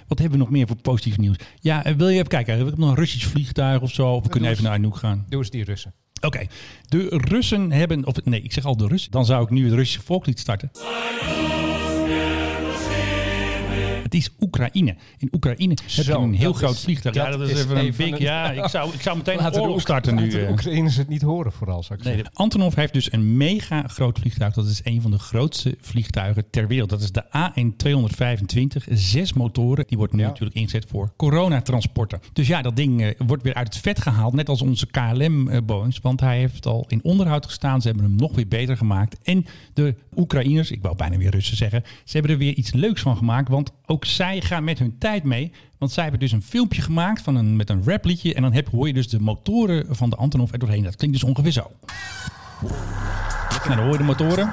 [0.08, 1.36] Wat hebben we nog meer voor positief nieuws?
[1.60, 2.58] Ja, eh, wil je even kijken?
[2.58, 4.08] Heb ik nog een Russisch vliegtuig of zo?
[4.08, 5.26] Of we kunnen even naar Anouk gaan.
[5.30, 5.93] Doe eens die Russen.
[6.21, 6.45] Oké,
[6.88, 8.06] de Russen hebben...
[8.06, 9.12] Of nee, ik zeg al de Russen.
[9.12, 10.71] Dan zou ik nu het Russische volkslied starten.
[14.12, 14.95] Het is Oekraïne.
[15.17, 17.15] In Oekraïne heb je Zo, een heel groot is- vliegtuig.
[17.15, 18.17] Ja, dat is even een big...
[18.17, 20.28] Ja, ik zou, ik zou meteen een Laten de, oorlog Oek- starten nu.
[20.30, 20.52] de eh.
[20.52, 22.34] Oekraïners het niet horen vooral, zou ik Nee, zeggen.
[22.36, 24.54] Antonov heeft dus een mega groot vliegtuig.
[24.54, 26.89] Dat is een van de grootste vliegtuigen ter wereld.
[26.89, 28.93] Dat is de AN225.
[28.93, 29.84] Zes motoren.
[29.88, 30.28] Die wordt nu Ja.
[30.28, 32.19] natuurlijk ingezet voor coronatransporten.
[32.34, 34.34] Dus ja, dat ding eh, wordt weer uit het vet gehaald.
[34.34, 36.00] Net als onze KLM-Boeings.
[36.00, 37.82] Want hij heeft al in onderhoud gestaan.
[37.82, 39.17] Ze hebben hem nog weer beter gemaakt.
[39.24, 41.84] En de Oekraïners, ik wou bijna weer Russen zeggen.
[42.04, 43.50] Ze hebben er weer iets leuks van gemaakt.
[43.50, 45.52] Want ook zij gaan met hun tijd mee.
[45.78, 48.34] Want zij hebben dus een filmpje gemaakt van een, met een rapliedje.
[48.34, 50.84] En dan heb, hoor je dus de motoren van de Antonov er doorheen.
[50.84, 51.72] Dat klinkt dus ongeveer zo.
[53.66, 54.52] Nou, dan hoor je de motoren.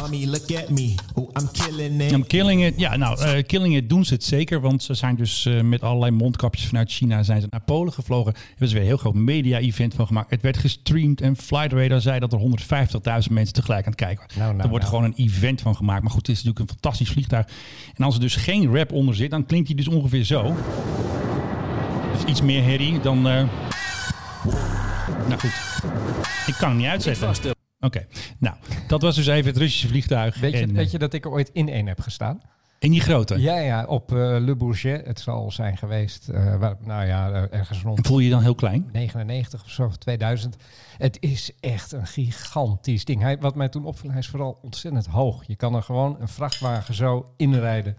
[0.00, 0.94] Mommy, look at me.
[1.14, 2.12] Oh, I'm killing it.
[2.12, 2.74] I'm killing it.
[2.76, 4.60] Ja, nou, eh, killing it doen ze het zeker.
[4.60, 8.32] Want ze zijn dus eh, met allerlei mondkapjes vanuit China zijn ze naar Polen gevlogen.
[8.34, 10.30] Er was weer een heel groot media-event van gemaakt.
[10.30, 14.18] Het werd gestreamd en Flight Radar zei dat er 150.000 mensen tegelijk aan het kijken
[14.26, 14.38] waren.
[14.38, 14.96] Nou, nou, er wordt nou.
[14.96, 16.02] gewoon een event van gemaakt.
[16.02, 17.46] Maar goed, het is natuurlijk een fantastisch vliegtuig.
[17.94, 20.54] En als er dus geen rap onder zit, dan klinkt hij dus ongeveer zo.
[22.12, 23.28] Dus iets meer herrie dan...
[23.28, 23.44] eh,
[25.28, 25.52] Nou goed,
[26.46, 27.58] ik kan hem niet uitzetten.
[27.80, 28.06] Oké,
[28.38, 30.40] nou, dat was dus even het Russische vliegtuig.
[30.40, 32.40] Weet je, en, weet eh, je dat ik er ooit in één heb gestaan?
[32.78, 33.40] in die grote.
[33.40, 35.06] Ja, ja, op eh, Le Bourget.
[35.06, 36.26] Het zal zijn geweest,
[36.58, 38.88] waar, nou ja, ergens En rond voel je je dan heel klein?
[38.92, 40.56] 99 of zo, of 2000.
[40.98, 43.20] Het is echt een gigantisch ding.
[43.20, 45.46] Hij, wat mij toen opviel, hij is vooral ontzettend hoog.
[45.46, 47.96] Je kan er gewoon een vrachtwagen zo inrijden.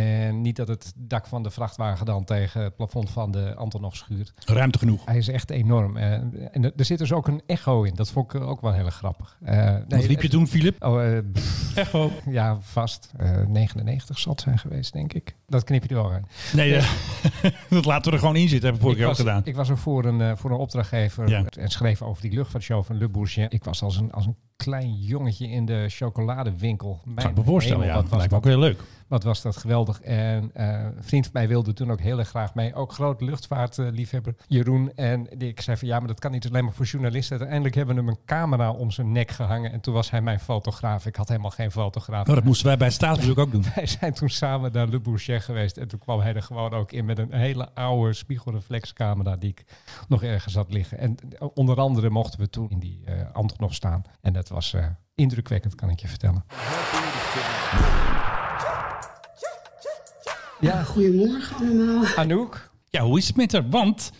[0.00, 3.94] En niet dat het dak van de vrachtwagen dan tegen het plafond van de Antonov
[3.94, 4.32] schuurt.
[4.46, 5.04] Ruimte genoeg.
[5.04, 5.96] Hij is echt enorm.
[5.96, 6.12] Eh,
[6.52, 7.94] en er zit dus ook een echo in.
[7.94, 9.36] Dat vond ik ook wel heel erg grappig.
[9.44, 10.84] Eh, Wat nee, liep je toen, Filip?
[10.84, 11.18] Oh, eh,
[11.74, 12.10] Echo.
[12.26, 13.12] Ja, vast.
[13.16, 15.36] Eh, 99 zal het zijn geweest, denk ik.
[15.46, 16.24] Dat knip je er wel uit.
[16.52, 16.80] Nee,
[17.70, 18.68] dat laten we er gewoon in zitten.
[18.70, 19.42] Hebben we vorige ik, keer ook gedaan.
[19.44, 21.44] ik was er voor een, voor een opdrachtgever Ja.
[21.58, 23.52] en schreef over die luchtvaartshow van Le Bourget.
[23.52, 27.00] Ik was als een, als een klein jongetje in de chocoladewinkel.
[27.04, 27.94] Kan Mijn ik me voorstellen, ja.
[27.94, 28.80] Wat was, Lijkt me ook heel leuk.
[29.08, 30.00] wat was dat geweldig.
[30.00, 32.74] En eh, een vriend van mij wilde toen ook heel erg graag mee.
[32.74, 34.92] Ook groot luchtvaartliefhebber Jeroen.
[34.94, 37.36] En die, ik zei van ja, maar dat kan niet alleen maar voor journalisten.
[37.36, 39.72] Uiteindelijk hebben we hem een camera om zijn nek gehangen.
[39.72, 41.06] En toen was hij mijn fotograaf.
[41.06, 42.24] Ik had helemaal geen fotograaf.
[42.24, 43.64] Nou, dat moesten wij bij het staatsbezoek ook doen.
[43.74, 45.76] Wij zijn toen samen naar Le Bourget geweest.
[45.76, 49.64] En toen kwam hij er gewoon ook in met een hele oude spiegelreflexcamera die ik
[50.08, 50.98] nog ergens had liggen.
[50.98, 51.16] En
[51.54, 54.02] onder andere mochten we toen in die eh Antonov staan.
[54.20, 56.44] En dat was eh, indrukwekkend, kan ik je vertellen.
[60.60, 62.04] Ja, Goedemorgen allemaal.
[62.16, 62.70] Anouk.
[62.88, 63.68] Ja, hoe is het met haar?
[63.68, 64.10] Want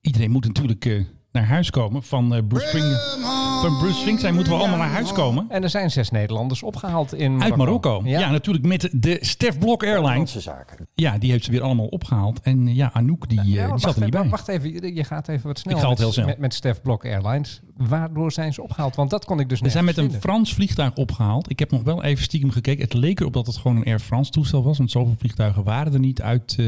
[0.00, 3.45] iedereen moet natuurlijk eh, naar huis komen van eh, Bruce Springsteen.
[3.60, 5.46] Van Bruce Springsteen moeten we allemaal naar huis komen.
[5.48, 8.00] En er zijn zes Nederlanders opgehaald in Uit Marokko.
[8.04, 8.18] Ja.
[8.18, 10.48] Ja, natuurlijk met de Stef Blok Airlines.
[10.94, 12.40] Ja, die heeft ze weer allemaal opgehaald.
[12.40, 14.30] En eh, ja, Anouk, die, eh, Ja, die zat wacht, er niet even, bij.
[14.30, 15.74] wacht even, je- gaat even wat snel.
[15.74, 16.26] Ik ga het met- heel snel.
[16.26, 17.60] Met, met Stef Blok Airlines.
[17.76, 18.96] Waardoor zijn ze opgehaald?
[18.96, 20.12] Want dat kon ik dus We zijn met een.
[20.12, 21.50] Frans vliegtuig opgehaald.
[21.50, 22.84] Ik heb nog wel even stiekem gekeken.
[22.84, 24.78] Het leek erop dat het gewoon een Air France toestel was.
[24.78, 26.66] Want zoveel vliegtuigen waren er niet uit eh,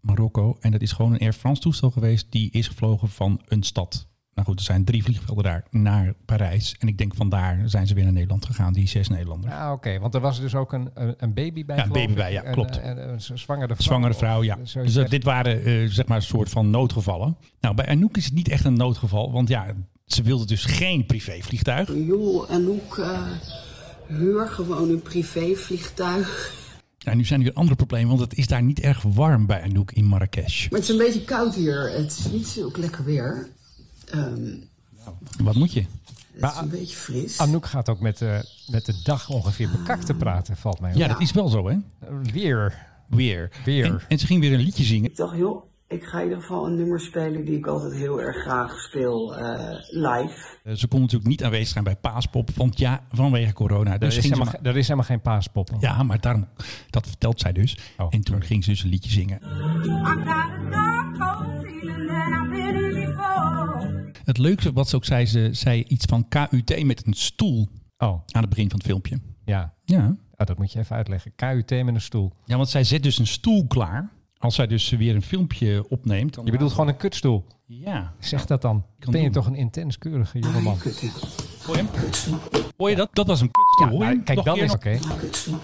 [0.00, 0.56] Marokko.
[0.60, 2.26] En dat is gewoon een Air France toestel geweest.
[2.30, 4.06] Die is gevlogen van een stad.
[4.36, 6.76] Nou goed, er zijn drie vliegvelden daar naar Parijs.
[6.78, 8.72] En ik denk vandaar zijn ze weer naar Nederland gegaan.
[8.72, 9.52] Die zes Nederlanders.
[9.52, 9.98] Ja, oké.
[9.98, 11.76] Want er was dus ook een, een baby bij.
[11.76, 12.78] Ja, een baby bij, ja, En, klopt.
[12.80, 13.86] eh, En, een zwangere vrouw.
[13.86, 14.56] Zwangere vrouw, ja.
[14.74, 17.36] Dus dat- dit waren eh, zeg maar een soort van noodgevallen.
[17.60, 19.32] Nou, bij Anouk is het niet echt een noodgeval.
[19.32, 19.66] Want ja,
[20.06, 21.90] ze wilde dus geen privévliegtuig.
[21.94, 23.20] Joh, Anouk, eh
[24.06, 26.54] huur gewoon een privévliegtuig.
[27.04, 28.08] Nou, nu zijn er weer andere problemen.
[28.08, 30.68] Want het is daar niet erg warm bij Anouk in Marrakesh.
[30.70, 31.90] Maar het is een beetje koud hier.
[31.90, 33.48] Het is niet zo lekker weer.
[34.10, 34.54] Ehm,
[35.42, 35.84] Wat moet je?
[36.40, 37.38] het is een beetje fris.
[37.40, 40.96] Anouk gaat ook met, de met de dag ongeveer bekakt te praten, valt mij op.
[40.98, 41.76] Ja, dat is wel zo, hè?
[42.32, 42.86] Weer.
[43.08, 43.50] Weer.
[43.64, 43.84] Weer.
[43.84, 45.10] En, en ze ging weer een liedje zingen.
[45.10, 48.20] Ik dacht, joh, ik ga in ieder geval een nummer spelen die ik altijd heel
[48.20, 50.34] erg graag speel eh, live.
[50.64, 52.50] Eh, Ze kon natuurlijk niet aanwezig zijn bij Paaspop.
[52.54, 53.92] Want ja, vanwege corona.
[53.92, 55.70] Er Dus is, helemaal, er is helemaal geen paaspop.
[55.80, 56.46] ja, maar daarom,
[56.90, 57.78] dat vertelt zij dus.
[57.98, 59.40] Oh, en toen ging ze dus een liedje zingen.
[64.24, 68.08] Het leukste wat ze ook zei, ze zei iets van KUT met een stoel Oh,
[68.08, 69.20] aan het begin van het filmpje.
[69.44, 69.74] ja.
[69.84, 70.16] Ja.
[70.38, 71.32] Oh, dat moet je even uitleggen.
[71.36, 72.32] KUT met een stoel.
[72.44, 74.10] ja, want zij zet dus een stoel klaar.
[74.38, 76.34] Als zij dus weer een filmpje opneemt.
[76.34, 77.44] Dan Je bedoelt gewoon een kutstoel.
[77.66, 78.12] Ja.
[78.18, 78.84] Zeg dat dan.
[78.98, 79.32] Ben je doen.
[79.32, 80.76] toch een intens keurige jongeman?
[81.66, 82.38] Hoor je hem?
[82.76, 83.08] Hoor je dat?
[83.12, 83.86] Dat was een kutstoel.
[83.86, 84.98] Ja, hoor je nou, kijk, een is oké.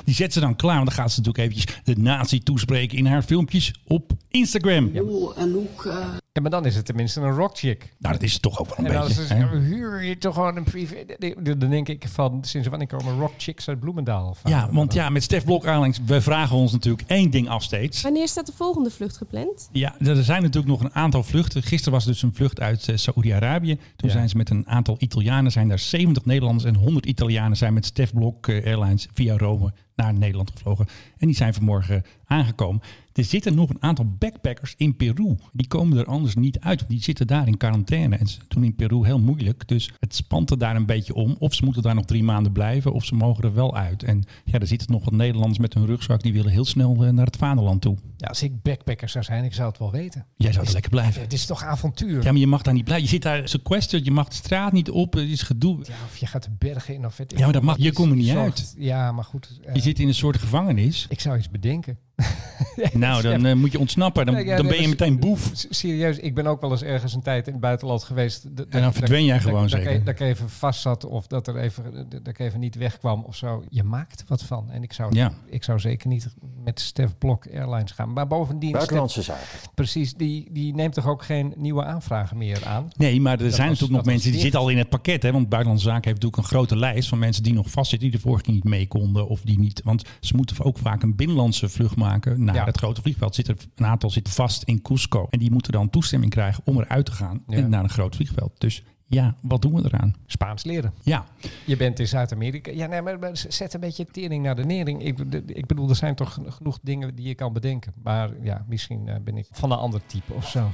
[0.05, 0.75] Die zet ze dan klaar.
[0.77, 4.91] Want dan gaat ze natuurlijk eventjes de nazi toespreken in haar filmpjes op Instagram.
[5.37, 5.95] Anouk, eh,
[6.33, 7.93] Ja, maar dan is het tenminste een rock chick.
[7.99, 9.27] Nou, dat is het toch ook wel een En als beetje.
[9.27, 10.97] zeggen, huur je toch gewoon een privé...
[11.43, 14.37] Dan denk ik van, sinds wanneer komen rock chicks uit Bloemendaal?
[14.45, 18.03] Ja, want ja, met Stef Blok Airlines, we vragen ons natuurlijk één ding af steeds.
[18.03, 19.69] Wanneer staat de volgende vlucht gepland?
[19.73, 21.63] Ja, er zijn natuurlijk nog een aantal vluchten.
[21.63, 23.75] Gisteren was dus een vlucht uit eh, Saoedi-Arabië.
[23.97, 24.15] Toen Ja.
[24.15, 27.87] zijn ze met een aantal Italianen, zijn daar 70 Nederlanders en 100 Italianen zijn met
[27.87, 30.87] Stef Blok eh, Airlines via Rome naar Nederland gevlogen.
[31.19, 32.81] En die zijn vanmorgen aangekomen.
[33.13, 35.37] Er zitten nog een aantal backpackers in Peru.
[35.53, 36.85] Die komen er anders niet uit.
[36.89, 38.17] Die zitten daar in quarantaine.
[38.17, 39.69] En ze doen in Peru heel moeilijk.
[39.69, 41.37] Dus het spant er daar een beetje om.
[41.39, 42.93] Of ze moeten daar nog drie maanden blijven.
[42.93, 44.03] Of ze mogen er wel uit.
[44.03, 46.23] En ja, er zitten nog wat Nederlanders met hun rugzak.
[46.23, 47.97] Die willen heel snel eh, naar het vaderland toe.
[48.17, 50.27] Ja, als ik backpacker zou zijn, ik zou het wel weten.
[50.37, 51.23] Jij zou er lekker blijven.
[51.23, 52.23] Het is toch avontuur?
[52.23, 53.05] Ja, maar je mag daar niet blijven.
[53.07, 55.77] Je zit daar sequestered, je mag de straat niet op, het is gedoe.
[55.79, 58.11] Ja, of je gaat de bergen in of ik Ja, maar dat mag- je komt
[58.11, 58.75] er niet uit.
[58.79, 59.61] Ja, maar goed.
[59.65, 61.07] eh, Je zit in een soort gevangenis.
[61.09, 61.99] Ik zou iets bedenken.
[62.93, 64.27] Nou, dan eh, moet je ontsnappen.
[64.27, 65.51] Dan, Nee, ja, dan nee, ben je maar- meteen boef.
[65.71, 68.47] Serieus, ik ben ook wel eens ergens een tijd in het buitenland geweest.
[68.55, 69.91] D- En dan verdwen jij gewoon dat, zeker.
[69.91, 73.23] ik- Dat ik even vast zat of dat, er even, dat ik even niet wegkwam
[73.25, 73.65] of zo.
[73.69, 74.71] Je maakt er wat van.
[74.71, 75.33] En ik zou, Ja.
[75.51, 76.29] ik zou zeker niet
[76.65, 78.13] met Stef Blok Airlines gaan.
[78.13, 79.71] Maar bovendien, Buitenlandse Stef- zaken.
[79.75, 82.89] precies, die, die neemt toch ook geen nieuwe aanvragen meer aan?
[82.97, 85.23] Nee, maar er zijn natuurlijk nog mensen die zitten al in het pakket.
[85.23, 88.11] Hè, want Buitenlandse Zaken heeft natuurlijk een grote lijst van mensen die nog vastzitten.
[88.11, 89.29] Die de vorige keer niet mee konden.
[89.29, 89.81] Of die niet.
[89.85, 92.65] Want ze moeten ook vaak een binnenlandse vlucht maken naar Ja.
[92.65, 93.35] het grote vliegveld.
[93.35, 95.27] Zitten, een aantal zitten vast in Cusco.
[95.31, 97.57] En die moeten dan toestemming krijgen om eruit te gaan Ja.
[97.57, 98.53] en naar een groot vliegveld.
[98.61, 100.15] Dus ja, wat doen we eraan?
[100.27, 100.93] Spaans leren.
[101.03, 101.25] Ja,
[101.65, 102.71] Je bent in Zuid-Amerika.
[102.71, 105.03] Ja, nee, maar, zet een beetje tering naar de nering.
[105.05, 107.93] Ik, ik bedoel, er zijn toch genoeg dingen die je kan bedenken.
[108.03, 110.71] Maar ja, misschien eh, ben ik van een ander type of zo.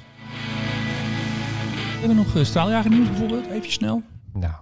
[1.95, 3.47] we hebben nog uh, straaljagernieuws bijvoorbeeld.
[3.51, 4.03] Even snel.
[4.33, 4.55] Nou,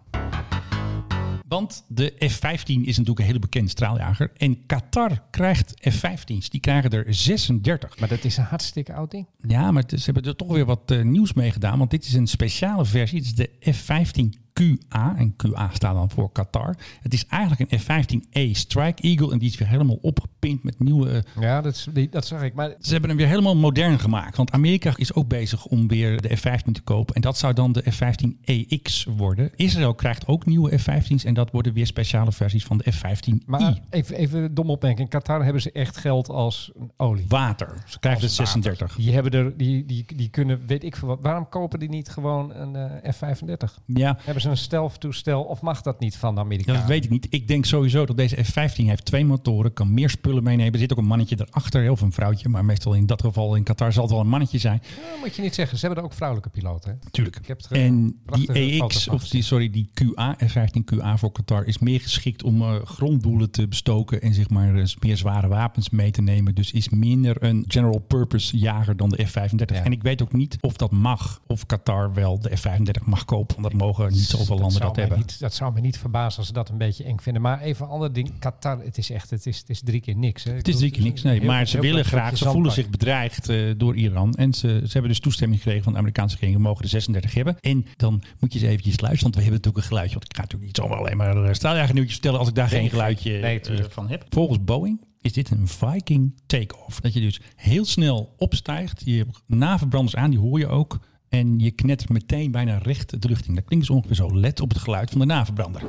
[1.48, 4.30] Want de F-15 is natuurlijk een hele bekende straaljager.
[4.36, 6.50] En Qatar krijgt F-15's.
[6.50, 7.98] Die krijgen er 36.
[7.98, 9.26] maar dat is een hartstikke oud ding.
[9.46, 11.78] Ja, maar ze hebben er toch weer wat eh, nieuws mee gedaan.
[11.78, 13.18] Want dit is een speciale versie.
[13.18, 15.14] Het is de F-15 QA.
[15.16, 16.76] En QA staat dan voor Qatar.
[17.00, 19.32] Het is eigenlijk een F-15E Strike Eagle.
[19.32, 21.10] En die is weer helemaal opgepint met nieuwe...
[21.10, 22.54] eh, Ja, dat, is- die, dat zag ik.
[22.54, 24.36] Maar Ze hebben hem weer helemaal modern gemaakt.
[24.36, 27.14] Want Amerika is ook bezig om weer de F-15 te kopen.
[27.14, 29.50] En dat zou dan de F-15EX worden.
[29.56, 31.24] Israël krijgt ook nieuwe F-15's.
[31.24, 33.44] En dat worden weer speciale versies van de F-15I.
[33.46, 35.02] Maar even, even dom opmerking.
[35.02, 37.24] In Qatar hebben ze echt geld als olie.
[37.28, 37.82] Water.
[37.86, 38.94] Ze krijgen de 36.
[38.96, 41.18] Die, hebben er, die, die, die kunnen, weet ik veel wat.
[41.22, 43.82] Waarom kopen die niet gewoon een eh, F-35?
[43.86, 46.80] Ja, Hebben ze een stealth-toestel of mag dat niet van de Amerikanen?
[46.80, 47.26] dat weet ik niet.
[47.30, 50.72] Ik denk sowieso dat deze F-15 heeft twee motoren, kan meer spullen meenemen.
[50.72, 53.62] Er zit ook een mannetje erachter, of een vrouwtje, maar meestal in dat geval in
[53.62, 54.82] Qatar zal het wel een mannetje zijn.
[54.82, 55.78] Ja, moet je niet zeggen.
[55.78, 56.90] Ze hebben er ook vrouwelijke piloten.
[56.90, 57.10] Hè?
[57.10, 57.36] Tuurlijk.
[57.36, 61.64] Ik heb het En die EX, van of die, sorry, die QA, F-15QA voor Qatar,
[61.64, 65.90] is meer geschikt om eh, gronddoelen te bestoken en zeg maar eh, meer zware wapens
[65.90, 66.54] mee te nemen.
[66.54, 69.74] Dus is minder een general purpose jager dan de F-35.
[69.74, 69.84] Ja.
[69.84, 73.60] En ik weet ook niet of dat mag, of Qatar wel de F-35 mag kopen,
[73.60, 75.18] want dat mogen niet zoveel landen dat hebben.
[75.18, 77.42] Niet, dat zou me niet verbazen als ze dat een beetje eng vinden.
[77.42, 78.38] Maar even een ander ding.
[78.38, 80.44] Qatar, het is echt, het is, het is drie keer niks.
[80.44, 80.52] Hè?
[80.52, 81.44] Het is drie keer niks, nee.
[81.44, 84.34] Maar ze willen graag, ze voelen zich bedreigd eh, door Iran.
[84.34, 86.56] En ze, ze hebben dus toestemming gekregen van de Amerikaanse regering.
[86.56, 87.56] We mogen de 36 hebben.
[87.60, 90.14] En dan moet je eens eventjes luisteren, want we hebben natuurlijk een geluidje.
[90.14, 92.90] Want ik ga natuurlijk niet zomaar alleen maar uh, straaljagernieuwtjes vertellen als ik daar geen
[92.90, 94.24] geluidje Nee, eh, van heb.
[94.28, 97.00] Volgens Boeing is dit een Viking take-off.
[97.00, 99.02] Dat je dus heel snel opstijgt.
[99.04, 100.98] Je hebt naverbranders aan, die hoor je ook.
[101.28, 103.54] En je knettert meteen bijna recht de lucht in.
[103.54, 104.38] Dat klinkt dus ongeveer zo.
[104.38, 105.82] Let op het geluid van de naverbrander.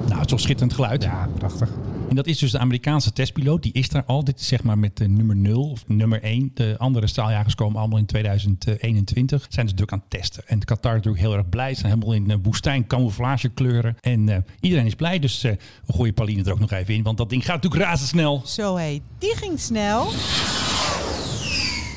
[0.00, 1.02] Nou, het is toch schitterend geluid.
[1.02, 1.70] Ja, prachtig.
[2.14, 3.62] En dat is dus de Amerikaanse testpiloot.
[3.62, 4.24] Die is daar al.
[4.24, 6.50] Dit is zeg maar met de nummer 0 of nummer 1.
[6.54, 9.46] De andere straaljagers komen allemaal in 2021.
[9.48, 10.42] Zijn dus druk aan het testen.
[10.46, 11.74] En Qatar is natuurlijk heel erg blij.
[11.74, 13.96] Ze zijn helemaal in eh, woestijn camouflagekleuren.
[14.00, 15.18] En eh, iedereen is blij.
[15.18, 15.52] Dus eh,
[15.86, 17.02] we gooien Pauline er ook nog even in.
[17.02, 18.42] Want dat ding gaat natuurlijk razendsnel.
[18.44, 20.10] Zo hé, die ging snel.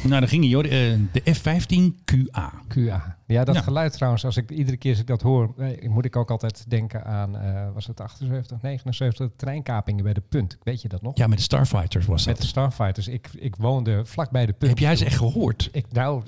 [0.08, 0.64] Nou, daar ging hij hoor.
[0.64, 0.72] Eh,
[1.12, 2.52] de F-15QA.
[2.68, 3.16] QA.
[3.26, 3.62] Ja, dat Ja.
[3.62, 6.66] geluid trouwens, als ik iedere keer als ik dat hoor, eh, moet ik ook altijd
[6.70, 10.58] denken aan, eh, was het 78, 79, treinkapingen bij de punt.
[10.64, 11.18] Weet je dat nog?
[11.18, 12.50] Ja, met de Starfighters was Met de dat.
[12.50, 13.08] Starfighters.
[13.08, 14.70] Ik, ik woonde vlak bij de punt.
[14.72, 15.70] Heb jij ze echt gehoord?
[15.72, 16.24] Ik, nou,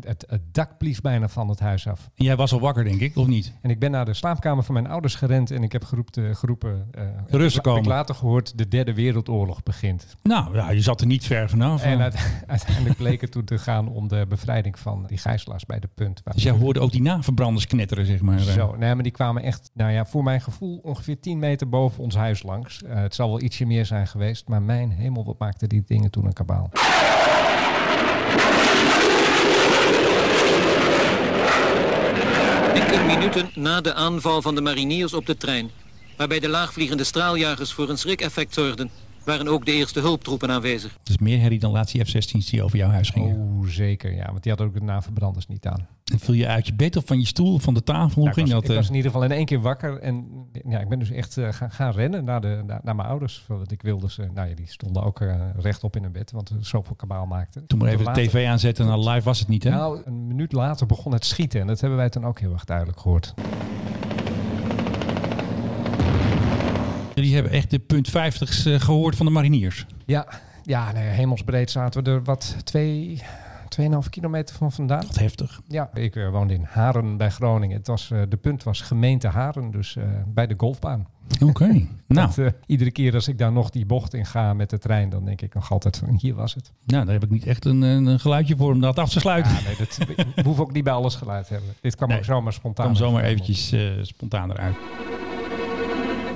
[0.00, 2.10] het, het dak blies bijna van het huis af.
[2.14, 3.52] En jij was al wakker, denk ik, of niet?
[3.62, 6.88] En ik ben naar de slaapkamer van mijn ouders gerend en ik heb geroepen, geroepen
[6.90, 7.00] De
[7.36, 7.88] Russen heb ik komen.
[7.88, 10.06] later gehoord, de derde wereldoorlog begint.
[10.22, 11.82] Nou, ja, je zat er niet ver vanaf.
[11.82, 15.80] En uite- uiteindelijk bleek het toen te gaan om de bevrijding van die gijzelaars bij
[15.80, 16.20] de punt.
[16.24, 18.38] Waar Dus jij hoorde ook die naverbranders knetteren, zeg maar.
[18.38, 22.02] Zo, nee, maar die kwamen echt, nou ja, voor mijn gevoel ongeveer 10 meter boven
[22.02, 22.82] ons huis langs.
[22.82, 26.10] Eh, het zal wel ietsje meer zijn geweest, maar mijn hemel, wat maakten die dingen
[26.10, 26.70] toen een kabaal.
[32.74, 35.70] Enkele minuten na de aanval van de mariniers op de trein,
[36.16, 38.90] waarbij de laagvliegende straaljagers voor een schrikeffect zorgden,
[39.24, 40.98] waren ook de eerste hulptroepen aanwezig.
[41.02, 43.36] Dus meer herrie dan laatste F-16's die over jouw huis gingen.
[43.36, 45.86] Oeh, zeker, ja, want die hadden ook de naverbranders niet aan.
[46.12, 48.20] En viel je uit je bed of van je stoel of van de tafel?
[48.20, 48.64] Hoe ik, ging was, dat?
[48.64, 48.76] ik eh?
[48.76, 51.52] was in ieder geval in één keer wakker en ja, ik ben dus echt eh,
[51.52, 53.44] gaan, gaan rennen naar, de, naar, naar mijn ouders.
[53.48, 56.48] Want ik wilde ze, nou ja, die stonden ook eh, rechtop in hun bed, want
[56.48, 57.66] er zoveel kabaal maakten.
[57.66, 59.70] Toen maar even de tv aanzetten en live was het niet, hè?
[59.70, 62.64] Nou, een minuut later begon het schieten en dat hebben wij toen ook heel erg
[62.64, 63.34] duidelijk gehoord.
[67.20, 69.86] Jullie hebben echt de punt 50's eh, gehoord van de mariniers.
[70.06, 70.26] Ja,
[70.64, 73.22] ja nee, hemelsbreed zaten we er wat twee,
[73.80, 75.06] 2,5 kilometer van vandaan.
[75.06, 75.60] Wat heftig.
[75.68, 77.76] Ja, ik eh, woonde in Haren bij Groningen.
[77.76, 81.06] Het was, eh, de punt was gemeente Haren, dus bij de golfbaan.
[81.44, 81.66] Oké.
[82.06, 85.08] nou, Dat, iedere keer als ik daar nog die bocht in ga met de trein,
[85.08, 86.72] dan denk ik nog altijd van hier was het.
[86.84, 89.52] nou, daar heb ik niet echt een, een geluidje voor om dat af te sluiten.
[89.52, 89.98] Ja, nee, dat,
[90.34, 91.74] we hoeven ook niet bij alles geluid te hebben.
[91.80, 92.18] Dit kwam Nee.
[92.18, 92.86] ook zomaar spontaan.
[92.86, 94.76] Kom zomaar eventjes spontaan eruit.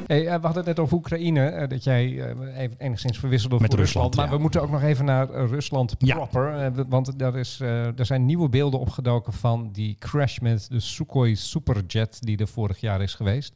[0.07, 3.61] Hey, eh, we hadden het net over Oekraïne, eh, dat jij eh, even enigszins verwisselde
[3.61, 4.15] Met voor Rusland, Rusland.
[4.15, 4.31] Maar ja.
[4.33, 6.73] we moeten ook nog even naar Rusland proper.
[6.89, 12.19] want er, is, er zijn nieuwe beelden opgedoken van die crash met de Sukhoi Superjet
[12.21, 13.53] die er vorig jaar is geweest.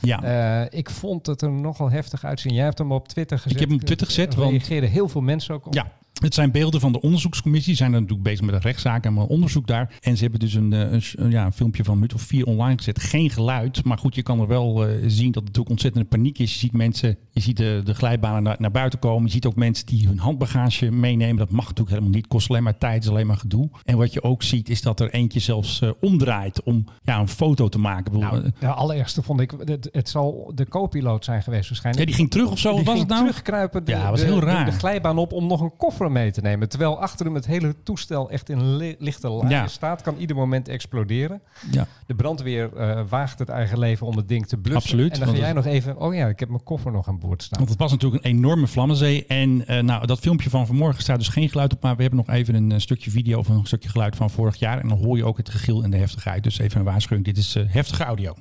[0.00, 0.70] Ja.
[0.70, 2.54] Ik vond het er nogal heftig uitzien.
[2.54, 3.58] Jij hebt hem op Twitter gezet.
[3.58, 5.74] heb hem op Twitter gezet, Er want- reageerden heel veel mensen ook op.
[5.74, 7.72] Ja, het zijn beelden van de onderzoekscommissie.
[7.72, 9.96] Ze zijn er natuurlijk bezig met een rechtszaak en een onderzoek daar.
[10.00, 12.14] En ze hebben dus een, eh, een, s- een- ja, een filmpje van een minuut
[12.14, 13.00] of vier online gezet.
[13.00, 16.38] Geen geluid, maar goed, je kan er wel eh, zien dat het natuurlijk ontzettende paniek
[16.38, 16.52] is.
[16.52, 19.24] Je ziet mensen, je ziet de, de glijbanen naar, naar buiten komen.
[19.24, 21.36] Je ziet ook mensen die hun handbagage meenemen.
[21.36, 22.26] Dat mag natuurlijk helemaal niet.
[22.26, 23.68] Kost alleen maar tijd, is alleen maar gedoe.
[23.84, 27.28] En wat je ook ziet is dat er eentje zelfs eh, omdraait om ja, een
[27.28, 28.18] foto te maken.
[28.18, 32.04] Nou, de allereerste vond ik, het, het zal de co-piloot zijn geweest waarschijnlijk.
[32.08, 32.74] ja, die ging terug of zo.
[32.74, 33.26] Die was ging het nou?
[33.26, 34.64] terugkruipen de, Ja, was heel de- raar.
[34.64, 36.68] De, glijbaan op om nog een koffer mee te nemen.
[36.68, 39.66] Terwijl achter hem het hele toestel echt in li- lichte laaien Ja.
[39.66, 40.02] staat.
[40.02, 41.40] Kan ieder moment exploderen.
[41.70, 41.86] Ja.
[42.06, 44.82] De brandweer eh, waagt het eigen leven om het ding te blussen.
[44.82, 46.00] Absoluut, En dan ga jij nog even...
[46.00, 47.58] Oh ja, ik heb mijn koffer nog aan boord staan.
[47.58, 49.26] Want het was natuurlijk een enorme vlammenzee.
[49.26, 51.82] En eh, nou, dat filmpje van vanmorgen staat dus geen geluid op.
[51.82, 54.56] Maar we hebben nog even een eh, stukje video of een stukje geluid van vorig
[54.56, 54.80] jaar.
[54.80, 56.42] En dan hoor je ook het gegil en de heftigheid.
[56.42, 57.24] Dus even een waarschuwing.
[57.26, 58.34] Dit is heftige audio.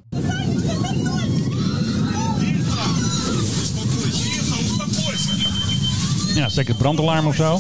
[6.38, 7.60] Ja, zeker brandalarm of zo.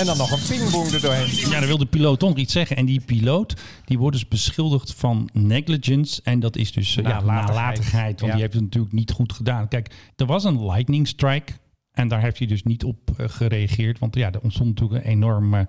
[0.00, 1.50] En dan nog een pingboom er doorheen.
[1.50, 2.76] Ja, dan wil de piloot toch nog iets zeggen.
[2.76, 6.20] En die piloot die wordt dus beschuldigd van negligence.
[6.24, 8.20] En dat is dus eh, ja, Nalatigheid.
[8.20, 8.32] Want Ja.
[8.32, 9.68] die heeft het natuurlijk niet goed gedaan.
[9.68, 11.52] Kijk, er was een lightning strike.
[11.92, 13.98] En daar heeft hij dus niet op eh, gereageerd.
[13.98, 15.60] Want ja, er ontstond natuurlijk een enorm eh,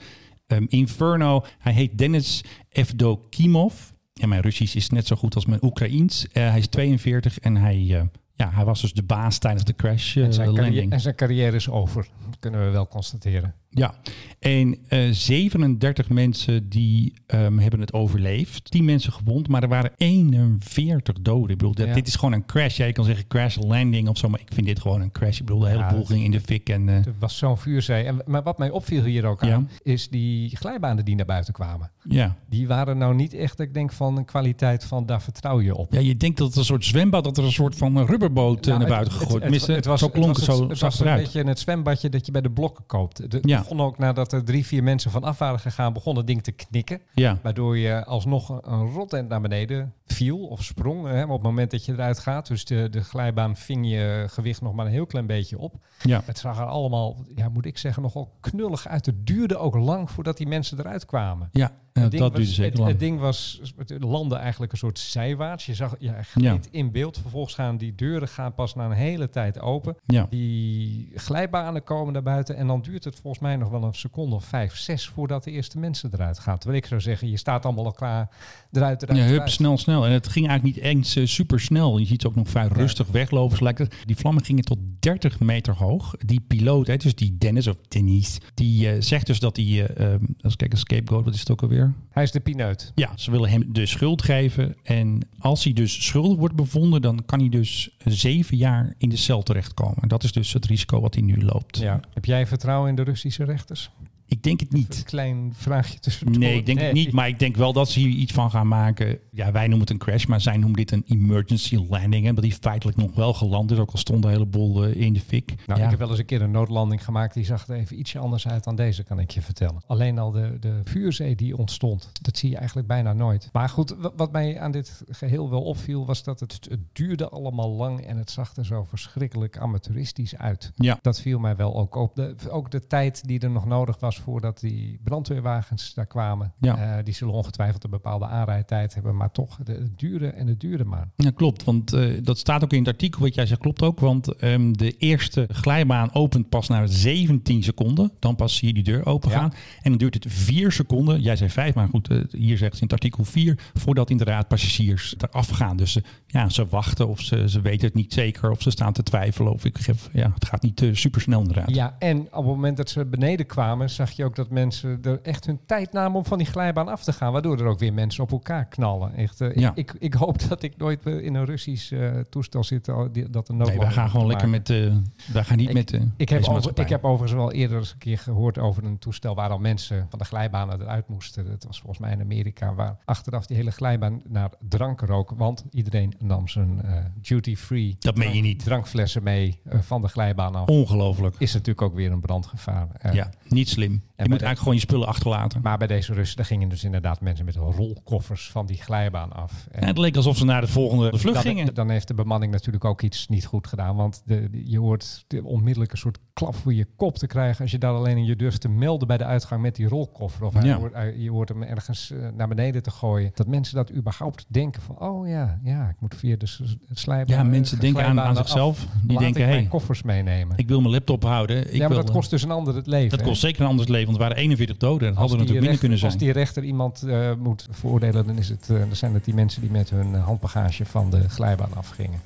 [0.47, 1.45] ehm, inferno.
[1.59, 3.73] Hij heet Denis Evdokimov.
[4.13, 6.25] En mijn Russisch is net zo goed als mijn Oekraïens.
[6.31, 10.23] Hij is 42 en hij, ja, hij was dus de baas tijdens de crash eh,
[10.23, 10.91] En zijn, carrière, landing.
[10.91, 12.07] en zijn carrière is over.
[12.25, 13.53] Dat kunnen we wel constateren.
[13.77, 13.93] Ja,
[14.39, 18.71] en eh 37 mensen die ehm, hebben het overleefd.
[18.71, 21.49] 10 mensen gewond, maar er waren 41 doden.
[21.49, 21.93] Ik bedoel, dat, Ja.
[21.93, 22.77] dit is gewoon een crash.
[22.77, 25.39] Ja, je kan zeggen crash landing of zo, maar ik vind dit gewoon een crash.
[25.39, 26.69] Ik bedoel, de hele Ja, boel ging in de fik.
[26.69, 28.03] En, Er was zo'n vuurzee.
[28.03, 31.91] En, maar wat mij opviel hier ook aan, is die glijbanen die naar buiten kwamen.
[32.09, 32.35] ja.
[32.49, 35.93] Die waren nou niet echt, ik denk, van een kwaliteit van daar vertrouw je op.
[35.93, 38.65] ja, je denkt dat het een soort zwembad, dat er een soort van rubberboot eh,
[38.67, 39.43] Nou, naar buiten gegooid.
[39.43, 42.09] het- het was- zo klonk het, was zo, het, het was een beetje het zwembadje
[42.09, 43.17] dat je bij de blokken koopt.
[43.17, 43.63] Het Ja.
[43.69, 46.51] Begon ook nadat er drie, vier mensen van af waren gegaan, begon het ding te
[46.51, 47.01] knikken.
[47.13, 47.37] Ja.
[47.43, 51.07] Waardoor je alsnog een- rotend naar beneden viel of sprong.
[51.07, 52.47] Hè, op het moment dat je eruit gaat.
[52.47, 55.75] Dus de, de glijbaan ving je gewicht nog maar een heel klein beetje op.
[56.01, 56.21] Ja.
[56.25, 59.05] Het zag er allemaal, ja, moet ik zeggen, nogal knullig uit.
[59.05, 61.49] Het duurde ook lang voordat die mensen eruit kwamen.
[61.51, 61.71] Ja,
[62.03, 62.89] Het eh, ding dat was- duurde zeker het, lang.
[62.91, 65.65] het ding was, het landde eigenlijk een soort zijwaarts.
[65.65, 67.17] Je zag, gleed in beeld.
[67.21, 69.95] Vervolgens gaan die deuren gaan pas na een hele tijd open.
[70.05, 70.27] Ja.
[70.29, 72.55] Die glijbanen komen naar buiten.
[72.55, 75.51] En dan duurt het volgens mij nog wel een seconde of vijf, zes voordat de
[75.51, 76.57] eerste mensen eruit gaan.
[76.57, 78.29] Terwijl ik zou zeggen, je staat allemaal al klaar
[78.71, 79.51] eruit, eruit, Ja, hup, eruit.
[79.51, 80.05] snel, snel.
[80.05, 81.97] En het ging eigenlijk niet eens super snel.
[81.97, 83.65] Je ziet ze ook nog vrij rustig weglopen.
[83.67, 83.95] Het.
[84.05, 86.15] Die vlammen gingen tot 30 meter hoog.
[86.25, 90.07] Die piloot, hè, dus die Dennis of Denise, die eh, zegt dus dat hij, eh
[90.41, 91.86] als ik kijk, een scapegoat, wat is het ook alweer?
[92.09, 92.91] Hij is de pineut.
[92.95, 94.75] Ja, ze willen hem de schuld geven.
[94.83, 99.15] En als hij dus schuldig wordt bevonden, dan kan hij dus zeven jaar in de
[99.15, 99.97] cel terechtkomen.
[100.01, 101.77] En dat is dus het risico wat hij nu loopt.
[101.77, 101.99] Ja.
[102.13, 103.89] Heb jij vertrouwen in de Russische rechters?
[104.29, 104.97] Ik denk het niet.
[104.97, 106.37] Een klein vraagje tussendoor.
[106.39, 107.11] Nee, ik denk het niet.
[107.11, 109.19] Maar ik denk wel dat ze hier iets van gaan maken.
[109.31, 112.27] Ja, wij noemen het een crash, maar zij noemen dit een emergency landing.
[112.27, 113.77] En dat die feitelijk nog wel geland is.
[113.77, 115.53] Ook al stond een heleboel eh, in de fik.
[115.65, 115.85] Nou, ja.
[115.85, 117.33] ik heb wel eens een keer een noodlanding gemaakt.
[117.33, 119.81] Die zag er even ietsje anders uit dan deze, kan ik je vertellen.
[119.87, 123.49] Alleen al de, de vuurzee die ontstond, dat zie je eigenlijk bijna nooit.
[123.51, 127.29] Maar goed, wa- wat mij aan dit geheel wel opviel, was dat het, het duurde
[127.29, 130.71] allemaal lang en het zag er zo verschrikkelijk amateuristisch uit.
[130.75, 130.99] Ja.
[131.01, 132.15] Dat viel mij wel ook op.
[132.15, 136.53] De, ook de tijd die er nog nodig was voordat die brandweerwagens daar kwamen.
[136.59, 136.97] Ja.
[136.97, 140.59] Eh, die zullen ongetwijfeld een bepaalde aanrijdtijd hebben, maar toch, de- het duurde en het
[140.59, 141.09] duurde maar.
[141.15, 141.63] Ja, klopt.
[141.63, 143.99] Want eh, dat staat ook in het artikel wat jij zegt, klopt ook.
[143.99, 148.11] Want ehm, de eerste glijbaan opent pas na 17 seconden.
[148.19, 149.37] Dan pas zie je die deur open Ja.
[149.39, 149.53] gaan.
[149.81, 151.21] En dan duurt het 4 seconden.
[151.21, 153.59] Jij zei 5, maar goed, eh, hier zegt ze in het artikel 4.
[153.73, 155.77] Voordat inderdaad passagiers eraf gaan.
[155.77, 158.51] Dus ze, ja, ze wachten of ze, ze weten het niet zeker.
[158.51, 159.53] Of ze staan te twijfelen.
[159.53, 161.75] Of ik geef, ja, het gaat niet super snel inderdaad.
[161.75, 165.19] Ja, en op het moment dat ze beneden kwamen, zag je ook dat mensen er
[165.21, 167.31] echt hun tijd namen om van die glijbaan af te gaan.
[167.31, 169.13] Waardoor er ook weer mensen op elkaar knallen.
[169.15, 169.71] Echt, eh, Ja.
[169.75, 172.89] ik, ik hoop dat ik nooit weer in een Russisch eh, toestel zit.
[172.89, 174.69] al die- Dat een Nee, wij gaan gewoon lekker met...
[174.69, 174.93] eh
[175.33, 175.93] wij gaan niet Ik- met...
[175.93, 178.97] eh, Ik heb, over, ik heb overigens wel eerder eens een keer gehoord over een
[178.99, 181.45] toestel waar al mensen van de glijbanen eruit moesten.
[181.49, 185.33] Dat was volgens mij in Amerika, waar achteraf die hele glijbaan naar drank rook.
[185.37, 188.63] Want iedereen nam zijn eh, duty-free Dat meen je niet.
[188.63, 190.67] drankflessen mee eh, van de glijbaan af.
[190.67, 191.35] Ongelooflijk.
[191.37, 192.87] Is natuurlijk ook weer een brandgevaar.
[192.97, 193.96] Eh, Ja, niet slim.
[193.99, 195.61] Je moet de- eigenlijk gewoon je spullen achterlaten.
[195.61, 199.67] Maar bij deze Russen, daar gingen dus inderdaad mensen met rolkoffers van die glijbaan af.
[199.71, 201.73] En Ja, het leek alsof ze naar de volgende vlucht dan, gingen.
[201.73, 203.95] dan heeft de bemanning natuurlijk ook iets niet goed gedaan.
[203.95, 207.61] Want de, je hoort de onmiddellijk een soort klap voor je kop te krijgen.
[207.61, 210.43] als je daar alleen in je durft te melden bij de uitgang met die rolkoffer.
[210.45, 210.79] Of Ja.
[211.17, 213.31] je hoort hem ergens eh, naar beneden te gooien.
[213.33, 216.47] Dat mensen dat überhaupt denken van: oh ja, ja ik moet via de
[216.93, 217.35] slijbaan.
[217.37, 218.87] Ja, mensen denken aan, aan zichzelf.
[219.03, 219.49] Die denken, hé.
[219.49, 220.57] mijn koffers meenemen.
[220.57, 221.57] ik wil mijn laptop houden.
[221.67, 223.09] Ik ja, maar wil, dat kost dus een ander het leven.
[223.09, 223.25] dat hè?
[223.25, 225.07] kost zeker een anders leven, want er waren 41 doden.
[225.07, 226.11] Dat hadden natuurlijk minder kunnen zijn.
[226.11, 229.33] Als die rechter iemand eh, moet veroordelen, dan, is het, eh, dan zijn het die
[229.33, 232.21] mensen die met hun handbagage van de glijbaan afgingen.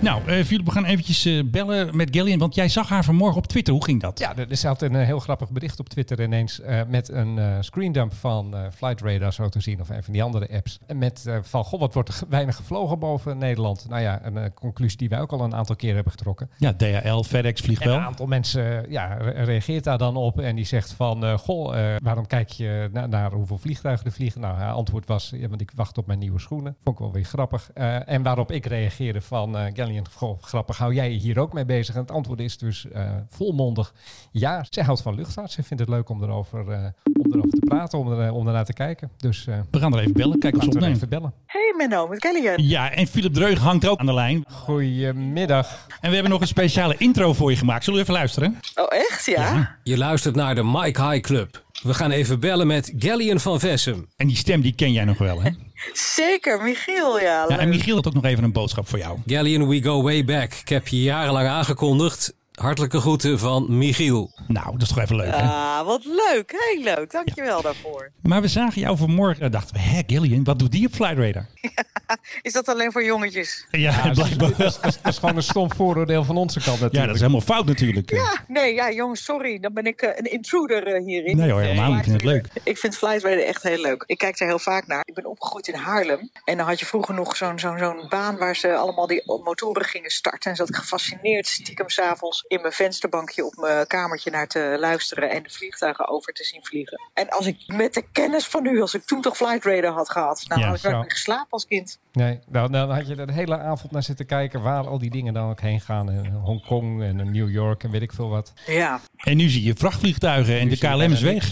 [0.00, 3.36] Nou, eh Philip, we gaan eventjes eh, bellen met Gillian, want jij zag haar vanmorgen
[3.38, 3.72] op Twitter.
[3.74, 4.18] Hoe ging dat?
[4.18, 8.54] Ja, er, zat een eh, heel grappig bericht op Twitter ineens met een screendump van
[8.74, 10.78] Flight Radar zo te zien of een van die andere apps.
[10.86, 13.86] En met van, goh, wat wordt er weinig gevlogen boven Nederland?
[13.88, 16.50] Nou ja, een conclusie die wij ook al een aantal keer hebben getrokken.
[16.56, 17.94] Ja, DHL, FedEx vliegt wel.
[17.94, 22.26] een aantal mensen ja, re- reageert daar dan op en die zegt van, goh, waarom
[22.26, 24.40] kijk je na- naar hoeveel vliegtuigen er vliegen?
[24.40, 26.76] Nou, haar antwoord was, ja, want ik wacht op mijn nieuwe schoenen.
[26.84, 27.70] Vond ik wel weer grappig.
[28.06, 31.64] En waarop ik reageerde van, eh Gallian, goh, grappig, hou jij je hier ook mee
[31.64, 31.94] bezig?
[31.94, 33.92] En het antwoord is dus eh, volmondig,
[34.30, 35.50] ja, zij houdt van luchtvaart.
[35.50, 36.84] Ze vindt het leuk om erover, eh,
[37.24, 39.10] om erover te praten, om, er, om ernaar te kijken.
[39.16, 40.38] Dus eh We gaan er even bellen.
[40.38, 40.90] Kijk er opnemen.
[40.90, 41.32] even bellen.
[41.46, 42.62] Hey Menno, met Kellyan.
[42.62, 44.44] Ja, en Philip Dreug hangt ook aan de lijn.
[44.50, 45.86] Goedemiddag.
[46.00, 47.84] En we hebben nog een speciale intro voor je gemaakt.
[47.84, 48.58] Zullen we even luisteren?
[48.74, 49.26] Oh, echt?
[49.26, 49.76] Ja?
[49.82, 51.64] Je luistert naar de Mike High Club.
[51.82, 54.08] We gaan even bellen met Gallian van Vessem.
[54.16, 55.50] En die stem die ken jij nog wel, hè?
[55.92, 57.44] Zeker, Michiel, ja.
[57.48, 57.68] Ja, en.
[57.68, 59.18] Michiel had ook nog even een boodschap voor jou.
[59.26, 60.52] Gallian, we go way back.
[60.52, 62.34] Ik heb je jarenlang aangekondigd.
[62.52, 64.30] Hartelijke groeten van Michiel.
[64.46, 65.42] Nou, dat is toch even leuk, hè?
[65.42, 66.54] Ah, wat leuk.
[66.56, 67.10] Heel leuk.
[67.10, 68.10] Dankjewel daarvoor.
[68.22, 71.18] Maar we zagen jou vanmorgen en dachten we, hé Gillian, wat doet die op Flight
[71.18, 71.46] Radar?
[72.42, 73.66] Is dat alleen voor jongetjes?
[73.70, 74.56] Ja, blijkbaar wel.
[74.58, 76.94] Dat is, dat is gewoon een stom vooroordeel van onze kant natuurlijk.
[76.94, 78.10] Ja, dat is helemaal fout natuurlijk.
[78.10, 79.58] Ja, nee, ja, jongens, sorry.
[79.58, 81.36] Dan ben ik eh, een intruder eh, hierin.
[81.36, 81.98] Nee hoor, helemaal niet.
[81.98, 82.46] Ik vind het leuk.
[82.62, 84.04] Ik vind Flight Radar echt heel leuk.
[84.06, 85.02] Ik kijk er heel vaak naar.
[85.04, 86.30] Ik ben opgegroeid in Haarlem.
[86.44, 89.84] En dan had je vroeger nog zo'n zo'n zo'n baan waar ze allemaal die motoren
[89.84, 90.50] gingen starten.
[90.50, 95.30] En zat ik gefascineerd stiekem s'avonds in mijn vensterbankje op mijn kamertje naar te luisteren.
[95.30, 97.00] En de vliegtuigen over te zien vliegen.
[97.14, 100.10] En als ik met de kennis van nu, als ik toen toch Flight Radar had
[100.10, 100.44] gehad.
[100.48, 101.98] Nou, Ja, had ik meer geslapen als kind.
[102.12, 105.10] Nee, nou, dan had je er de hele avond naar zitten kijken waar al die
[105.10, 106.10] dingen dan ook heen gaan.
[106.10, 108.52] En Hongkong en New York en weet ik veel wat.
[108.66, 109.00] Ja.
[109.16, 111.50] En nu zie je vrachtvliegtuigen en de KLM is weg.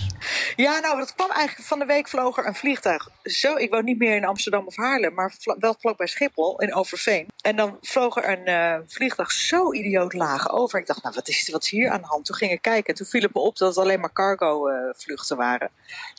[0.56, 3.08] Ja, nou, dat kwam eigenlijk van de week vloog er een vliegtuig.
[3.22, 6.74] Zo, ik woon niet meer in Amsterdam of Haarlem, maar vla- wel vlakbij Schiphol in
[6.74, 7.26] Overveen.
[7.42, 10.78] En dan vloog er een eh, vliegtuig zo idioot laag over.
[10.80, 12.24] Ik dacht, nou, wat is, wat is hier aan de hand?
[12.24, 14.68] Toen ging ik kijken en toen viel het me op dat het alleen maar cargo
[14.68, 15.68] eh, vluchten waren.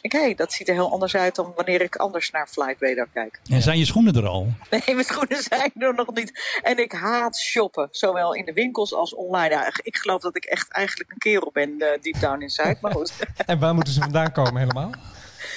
[0.02, 3.08] Ik hé, dat ziet er heel anders uit dan wanneer ik anders naar Flight Radar
[3.14, 3.40] kijk.
[3.50, 4.30] En zijn je schoenen er al?
[4.70, 6.60] Nee, mijn schoenen zijn er nog niet.
[6.62, 9.50] En ik haat shoppen, zowel in de winkels als online.
[9.50, 12.78] Ja, ik geloof dat ik echt eigenlijk een kerel ben, eh, deep down inside.
[12.82, 13.14] Maar goed.
[13.46, 14.92] En waar moeten ze vandaan komen helemaal?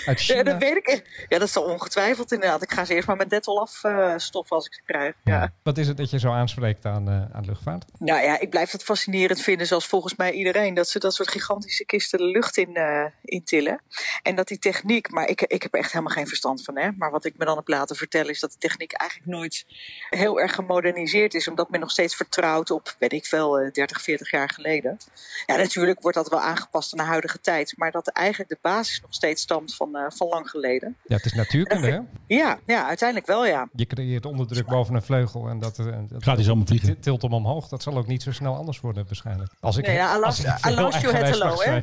[0.07, 1.27] Uit Ja, dat weet ik.
[1.29, 2.63] Ja, dat is al ongetwijfeld inderdaad.
[2.63, 5.15] Ik ga ze eerst maar met Dettol afstoffen als ik ze krijg.
[5.25, 5.53] Ja.
[5.63, 7.85] Wat is het dat je zo aanspreekt aan, eh, aan luchtvaart?
[7.99, 11.31] Nou ja, ik blijf het fascinerend vinden, zoals volgens mij iedereen, dat ze dat soort
[11.31, 13.81] gigantische kisten de lucht in, eh in tillen.
[14.23, 16.91] En dat die techniek, maar ik, ik heb echt helemaal geen verstand van, hè.
[16.97, 19.67] Maar wat ik me dan heb laten vertellen is dat de techniek eigenlijk nooit
[20.11, 24.03] heel erg gemoderniseerd is, omdat men nog steeds vertrouwt op, weet ik veel, eh, 30,
[24.03, 24.99] 40 jaar geleden.
[25.47, 29.01] Ja, natuurlijk wordt dat wel aangepast aan de huidige tijd, maar dat eigenlijk de basis
[29.01, 30.97] nog steeds stamt van, eh, van lang geleden.
[31.07, 31.99] Ja, het is natuurkunde, hè?
[32.27, 33.69] Ja, ja, uiteindelijk wel, ja.
[33.75, 37.01] Je creëert onderdruk boven een vleugel en dat, eh, dat Gaat hij zomaar vliegen?
[37.01, 37.69] tilt hem omhoog.
[37.69, 39.53] Dat zal ook niet zo snel anders worden waarschijnlijk.
[39.61, 41.77] Als ik, Nee, ja, I als lost- I lost you at hello, hè?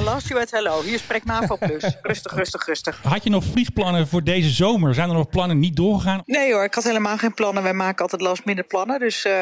[0.00, 0.82] I lost you at hello.
[0.82, 1.96] Hier spreekt MAVO Plus.
[2.02, 3.00] Rustig, rustig, rustig.
[3.02, 4.94] Had je nog vliegplannen voor deze zomer?
[4.94, 6.22] Zijn er nog plannen niet doorgegaan?
[6.26, 7.62] Nee hoor, ik had helemaal geen plannen.
[7.62, 8.98] Wij maken altijd last minute plannen.
[8.98, 9.32] Dus eh,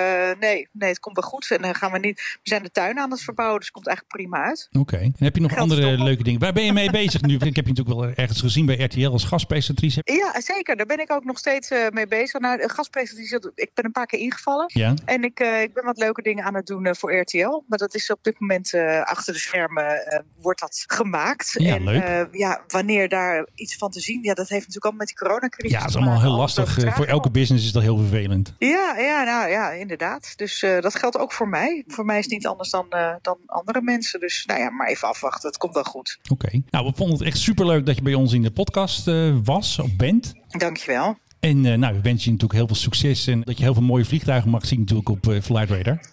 [0.40, 1.50] nee, nee, het komt wel goed.
[1.50, 2.16] En dan gaan we niet.
[2.42, 4.68] We zijn de tuin aan het verbouwen, dus het komt eigenlijk prima uit.
[4.78, 4.96] Oké.
[4.96, 6.04] En heb je nog Geld andere stoppen.
[6.04, 6.40] leuke dingen?
[6.40, 7.36] Waar ben je mee bezig nu?
[7.58, 10.00] Heb je natuurlijk wel ergens gezien bij RTL als gastpresentatrice.
[10.04, 10.76] Ja, zeker.
[10.76, 12.40] Daar ben ik ook nog steeds eh, mee bezig.
[12.40, 14.70] Nou, de gastpresentatie, ik ben een paar keer ingevallen.
[14.72, 14.94] Ja.
[15.04, 17.62] En ik, eh, ik ben wat leuke dingen aan het doen eh, voor RTL.
[17.66, 21.54] Maar dat is op dit moment achter de schermen wordt dat gemaakt.
[21.58, 22.28] Ja, en leuk.
[22.32, 25.72] ja, wanneer daar iets van te zien, ja, dat heeft natuurlijk allemaal met die coronacrisis
[25.72, 26.94] Ja, dat is allemaal heel lastig.
[26.94, 28.54] Voor elke business is dat heel vervelend.
[28.58, 30.32] Ja, ja, nou, ja inderdaad.
[30.36, 31.84] Dus dat geldt ook voor mij.
[31.86, 32.86] Voor mij is het niet anders dan,
[33.22, 34.20] dan andere mensen.
[34.20, 35.48] Dus nou ja, maar even afwachten.
[35.48, 36.18] Het komt wel goed.
[36.30, 36.62] Oké.
[36.70, 39.78] Nou, we vonden het echt superleuk dat je bij ons in de podcast eh, was
[39.78, 40.34] of bent.
[40.48, 41.16] Dankjewel.
[41.40, 43.82] En eh, nou, we wensen je natuurlijk heel veel succes en dat je heel veel
[43.82, 46.00] mooie vliegtuigen mag zien natuurlijk op eh, Flight Radar.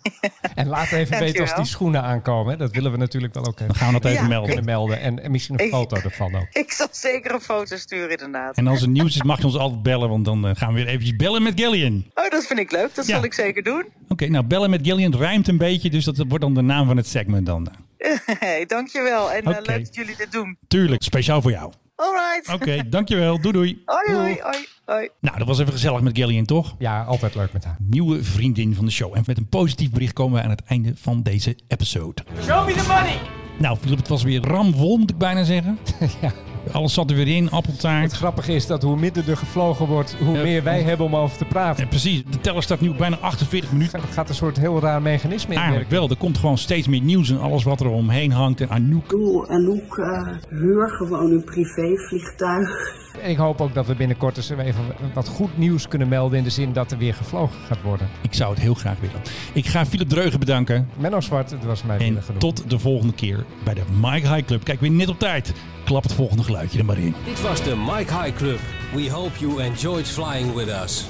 [0.55, 2.51] En laat even weten als die schoenen aankomen.
[2.51, 2.57] hè.
[2.57, 4.27] Dat willen we natuurlijk wel ook even Dan gaan we dat even Ja.
[4.29, 4.47] melden.
[4.47, 4.99] kunnen melden.
[5.01, 6.47] En, en misschien een Ik- foto ervan ook.
[6.63, 8.57] Ik zal zeker een foto sturen, inderdaad.
[8.57, 10.87] En als er nieuws is mag je ons altijd bellen, want dan gaan we weer
[10.87, 12.05] eventjes bellen met Gillian.
[12.13, 12.95] Oh, dat vind ik leuk.
[12.95, 13.13] Dat Ja.
[13.15, 13.85] zal ik zeker doen.
[14.07, 16.97] Oké, nou bellen met Gillian rijmt een beetje, dus dat wordt dan de naam van
[16.97, 17.67] het segment dan.
[18.39, 19.31] hey, dankjewel.
[19.31, 20.57] En eh, leuk dat jullie dit doen.
[20.67, 21.73] Tuurlijk, speciaal voor jou.
[21.95, 22.53] Alright.
[22.53, 23.41] Oké, dankjewel.
[23.41, 23.81] Doei doei.
[23.85, 25.09] Hoi, hoi, hoi, hoi.
[25.19, 26.75] Nou, dat was even gezellig met Gillian, toch?
[26.79, 27.77] Ja, altijd leuk met haar.
[27.79, 29.15] Nieuwe vriendin van de show.
[29.15, 32.23] En met een positief bericht komen we aan het einde van deze episode.
[32.43, 33.19] Show me the money.
[33.57, 35.77] Nou, Philip, het was weer ramvol, moet ik bijna zeggen.
[36.21, 36.31] ja,
[36.71, 38.11] Alles zat er weer in, Het appeltaart.
[38.11, 40.41] grappige is dat hoe minder er gevlogen wordt, hoe Ja.
[40.43, 41.83] meer wij hebben om over te praten.
[41.83, 42.23] Ja, precies.
[42.29, 43.99] De teller staat nu op bijna 48 minuten.
[44.01, 46.07] Er gaat een soort heel raar mechanisme in Eigenlijk werken.
[46.07, 46.17] wel.
[46.17, 48.61] Er komt gewoon steeds meer nieuws en alles wat er omheen hangt.
[48.61, 49.09] En Anouk.
[49.09, 53.03] Doel en Loek eh, huur gewoon een privévliegtuig.
[53.23, 56.43] En ik hoop ook dat we binnenkort eens even wat goed nieuws kunnen melden in
[56.43, 58.09] de zin dat er weer gevlogen gaat worden.
[58.21, 59.21] Ik zou het heel graag willen.
[59.53, 60.89] Ik ga Philip Dreugen bedanken.
[60.97, 64.63] Menno Zwart, het was mij En tot de volgende keer bij de Mike High Club.
[64.63, 65.53] Kijk, weer net op tijd.
[65.85, 67.15] Klap het volgende geluidje er maar in.
[67.25, 68.59] Dit was de Mike High Club.
[68.93, 71.05] We hope you enjoyed flying with us.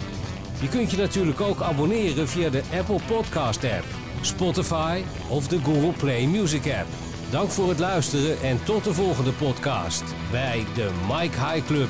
[0.61, 3.85] Je kunt je natuurlijk ook abonneren via de Apple Podcast app,
[4.21, 7.04] Spotify of de Google Play Music app.
[7.29, 11.89] Dank voor het luisteren en tot de volgende podcast bij de Mike High Club.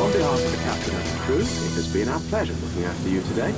[0.00, 3.10] On behalf of the captain and the crew, it has been our pleasure looking after
[3.10, 3.52] you today.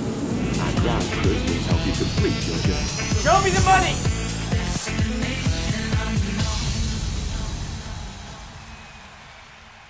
[0.64, 2.90] Our ground crew will help you complete your journey.
[3.24, 4.27] Show me the money!